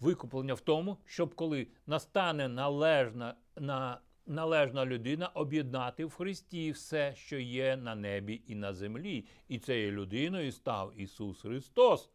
викуплення 0.01 0.53
в 0.53 0.61
тому, 0.61 0.97
щоб 1.05 1.35
коли 1.35 1.67
настане 1.87 2.47
належна 2.47 3.35
на, 3.55 3.99
належна 4.25 4.85
людина, 4.85 5.27
об'єднати 5.27 6.05
в 6.05 6.11
Христі 6.11 6.71
все, 6.71 7.15
що 7.15 7.39
є 7.39 7.77
на 7.77 7.95
небі 7.95 8.41
і 8.47 8.55
на 8.55 8.73
землі. 8.73 9.25
І 9.47 9.59
цією 9.59 9.91
людиною 9.91 10.51
став 10.51 10.93
Ісус 10.97 11.41
Христос. 11.41 12.09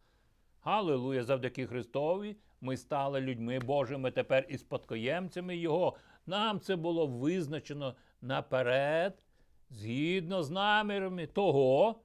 Галилуя! 0.62 1.24
Завдяки 1.24 1.66
Христові 1.66 2.37
ми 2.61 2.76
стали 2.76 3.20
людьми 3.20 3.59
Божими 3.59 4.11
тепер 4.11 4.47
і 4.49 4.59
спадкоємцями 4.59 5.57
Його. 5.57 5.97
Нам 6.26 6.61
це 6.61 6.76
було 6.76 7.07
визначено 7.07 7.95
наперед, 8.20 9.24
згідно 9.70 10.43
з 10.43 10.51
намірами 10.51 11.26
того, 11.26 12.01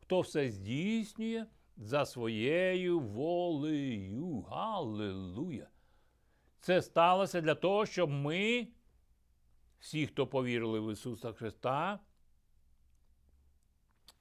хто 0.00 0.20
все 0.20 0.50
здійснює 0.50 1.46
за 1.76 2.06
своєю 2.06 3.00
волею. 3.00 4.40
Галилуя! 4.40 5.66
Це 6.60 6.82
сталося 6.82 7.40
для 7.40 7.54
того, 7.54 7.86
щоб 7.86 8.10
ми, 8.10 8.68
всі, 9.80 10.06
хто 10.06 10.26
повірили 10.26 10.80
в 10.80 10.92
Ісуса 10.92 11.32
Христа, 11.32 11.98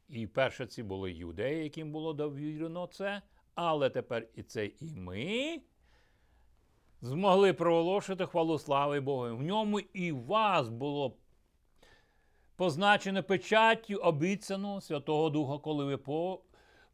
і 0.09 0.27
перше 0.27 0.65
ці 0.67 0.83
були 0.83 1.11
юдеї, 1.11 1.63
яким 1.63 1.91
було 1.91 2.13
довірено 2.13 2.87
це, 2.87 3.21
але 3.55 3.89
тепер 3.89 4.27
і 4.35 4.43
це 4.43 4.65
і 4.65 4.95
ми 4.95 5.61
змогли 7.01 7.53
проголошувати 7.53 8.25
хвалу 8.25 8.59
слави 8.59 8.99
Богу. 8.99 9.37
В 9.37 9.43
ньому 9.43 9.79
і 9.79 10.11
вас 10.11 10.69
було 10.69 11.17
позначено 12.55 13.23
печаттю 13.23 13.95
обіцяного 13.95 14.81
Святого 14.81 15.29
Духа, 15.29 15.57
коли 15.57 15.85
ви 15.85 15.97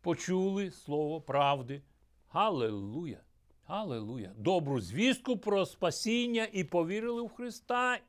почули 0.01 0.71
слово 0.71 1.21
правди. 1.21 1.81
Галилуя! 2.29 3.19
Галилуя! 3.65 4.31
Добру 4.37 4.81
звістку 4.81 5.37
про 5.37 5.65
спасіння 5.65 6.47
і 6.51 6.63
повірили 6.63 7.21
в 7.21 7.29
Христа. 7.29 7.99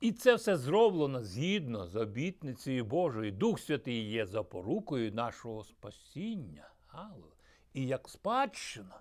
І 0.00 0.12
це 0.12 0.34
все 0.34 0.56
зроблено 0.56 1.24
згідно 1.24 1.86
з 1.86 1.96
обітницею 1.96 2.84
Божою. 2.84 3.32
Дух 3.32 3.60
Святий 3.60 4.10
є 4.10 4.26
запорукою 4.26 5.12
нашого 5.12 5.64
спасіння. 5.64 6.70
Галилуя! 6.88 7.32
І 7.74 7.86
як 7.86 8.08
спадщина, 8.08 9.00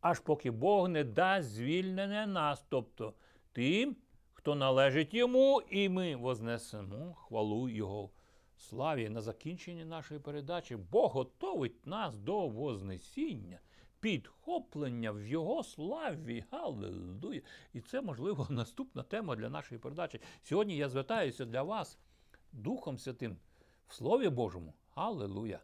аж 0.00 0.20
поки 0.20 0.50
Бог 0.50 0.88
не 0.88 1.04
дасть 1.04 1.48
звільнення 1.48 2.26
нас, 2.26 2.64
тобто 2.68 3.14
тим, 3.52 3.96
хто 4.32 4.54
належить 4.54 5.14
йому, 5.14 5.62
і 5.70 5.88
ми 5.88 6.16
вознесемо 6.16 7.14
хвалу 7.14 7.68
Його 7.68 8.10
славі 8.58 9.08
на 9.08 9.20
закінченні 9.20 9.84
нашої 9.84 10.20
передачі 10.20 10.76
Бог 10.76 11.12
готовить 11.12 11.86
нас 11.86 12.18
до 12.18 12.48
Вознесіння, 12.48 13.60
підхоплення 14.00 15.12
в 15.12 15.26
Його 15.26 15.62
славі. 15.62 16.44
Галилуя! 16.50 17.40
І 17.72 17.80
це, 17.80 18.00
можливо, 18.00 18.46
наступна 18.50 19.02
тема 19.02 19.36
для 19.36 19.48
нашої 19.48 19.78
передачі. 19.78 20.20
Сьогодні 20.42 20.76
я 20.76 20.88
звертаюся 20.88 21.44
для 21.44 21.62
вас 21.62 21.98
Духом 22.52 22.98
Святим 22.98 23.36
в 23.88 23.94
Слові 23.94 24.28
Божому. 24.28 24.74
Галилуя! 24.94 25.60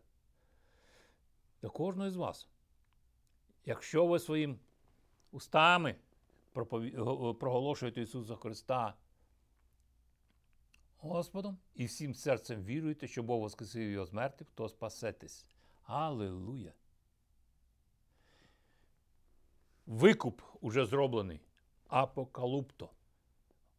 До 1.63 1.71
кожного 1.71 2.11
з 2.11 2.17
вас. 2.17 2.49
Якщо 3.67 4.07
ви 4.07 4.19
своїм 4.19 4.59
устами 5.33 5.97
проголошуєте 7.41 8.03
Ісуса 8.03 8.37
Христа 8.37 8.95
Господом 11.05 11.59
і 11.75 11.85
всім 11.85 12.15
серцем 12.15 12.65
віруйте, 12.65 13.07
що 13.09 13.23
Бог 13.23 13.41
воскресив 13.41 13.91
його 13.91 14.07
з 14.07 14.13
мертвих, 14.13 14.49
то 14.55 14.69
спасетесь. 14.69 15.47
Аллилуйя! 15.83 16.73
Викуп 19.87 20.43
уже 20.61 20.87
зроблений. 20.87 21.41
Апокалупто. 21.89 22.91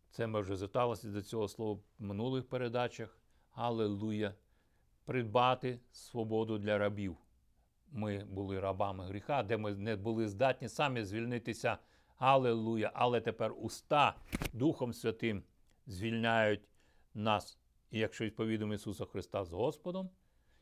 Це 0.09 0.27
ми 0.27 0.41
вже 0.41 0.55
зверталися 0.55 1.07
до 1.07 1.21
цього 1.21 1.47
слова 1.47 1.81
в 1.99 2.03
минулих 2.03 2.49
передачах. 2.49 3.17
Аллилуйя! 3.51 4.35
Придбати 5.05 5.79
свободу 5.91 6.57
для 6.57 6.77
рабів. 6.77 7.17
Ми 7.91 8.23
були 8.23 8.59
рабами 8.59 9.05
гріха, 9.05 9.43
де 9.43 9.57
ми 9.57 9.75
не 9.75 9.95
були 9.95 10.27
здатні 10.27 10.69
самі 10.69 11.03
звільнитися. 11.03 11.77
Аллилуйя! 12.17 12.91
Але 12.93 13.21
тепер 13.21 13.53
уста 13.57 14.15
Духом 14.53 14.93
Святим 14.93 15.43
звільняють 15.87 16.61
нас. 17.13 17.57
І 17.91 17.99
якщо 17.99 18.25
відповідаємо 18.25 18.73
Ісуса 18.73 19.05
Христа 19.05 19.43
з 19.43 19.51
Господом 19.51 20.09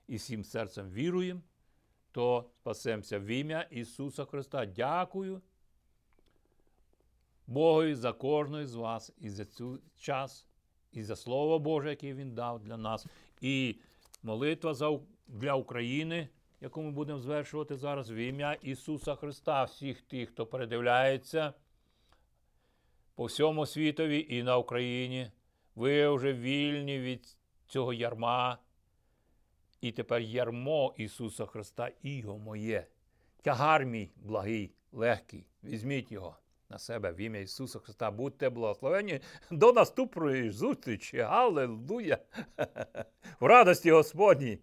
і 0.07 0.15
всім 0.15 0.43
серцем 0.43 0.91
віруємо, 0.91 1.41
то 2.11 2.49
спасемося 2.59 3.19
в 3.19 3.25
ім'я 3.25 3.61
Ісуса 3.61 4.25
Христа. 4.25 4.65
Дякую 4.65 5.41
Богу 7.47 7.95
за 7.95 8.13
кожного 8.13 8.65
з 8.65 8.75
вас 8.75 9.13
і 9.17 9.29
за 9.29 9.45
цю 9.45 9.79
час, 9.97 10.47
і 10.91 11.03
за 11.03 11.15
Слово 11.15 11.59
Боже, 11.59 11.89
яке 11.89 12.13
Він 12.13 12.35
дав 12.35 12.59
для 12.59 12.77
нас, 12.77 13.05
і 13.41 13.75
молитва 14.23 14.73
за, 14.73 14.99
для 15.27 15.53
України, 15.53 16.29
яку 16.61 16.81
ми 16.81 16.91
будемо 16.91 17.19
звершувати 17.19 17.75
зараз 17.75 18.11
в 18.11 18.13
ім'я 18.13 18.53
Ісуса 18.53 19.15
Христа, 19.15 19.63
всіх 19.63 20.01
тих, 20.01 20.29
хто 20.29 20.45
передивляється 20.45 21.53
по 23.15 23.25
всьому 23.25 23.65
світові 23.65 24.25
і 24.29 24.43
на 24.43 24.57
Україні. 24.57 25.31
Ви 25.75 26.09
вже 26.09 26.33
вільні 26.33 26.99
від 26.99 27.37
цього 27.65 27.93
ярма. 27.93 28.57
І 29.81 29.91
тепер 29.91 30.21
ярмо 30.21 30.93
Ісуса 30.97 31.45
Христа, 31.45 31.91
іго 32.01 32.37
моє. 32.37 32.87
Тягар 33.41 33.85
мій 33.85 34.11
благий, 34.15 34.73
легкий. 34.91 35.45
Візьміть 35.63 36.11
його 36.11 36.35
на 36.69 36.79
себе 36.79 37.11
в 37.11 37.17
ім'я 37.19 37.41
Ісуса 37.41 37.79
Христа. 37.79 38.11
Будьте 38.11 38.49
благословені. 38.49 39.19
До 39.51 39.73
наступної 39.73 40.51
зустрічі. 40.51 41.19
Аллилуйя! 41.19 42.17
В 43.39 43.45
радості 43.45 43.91
Господній! 43.91 44.59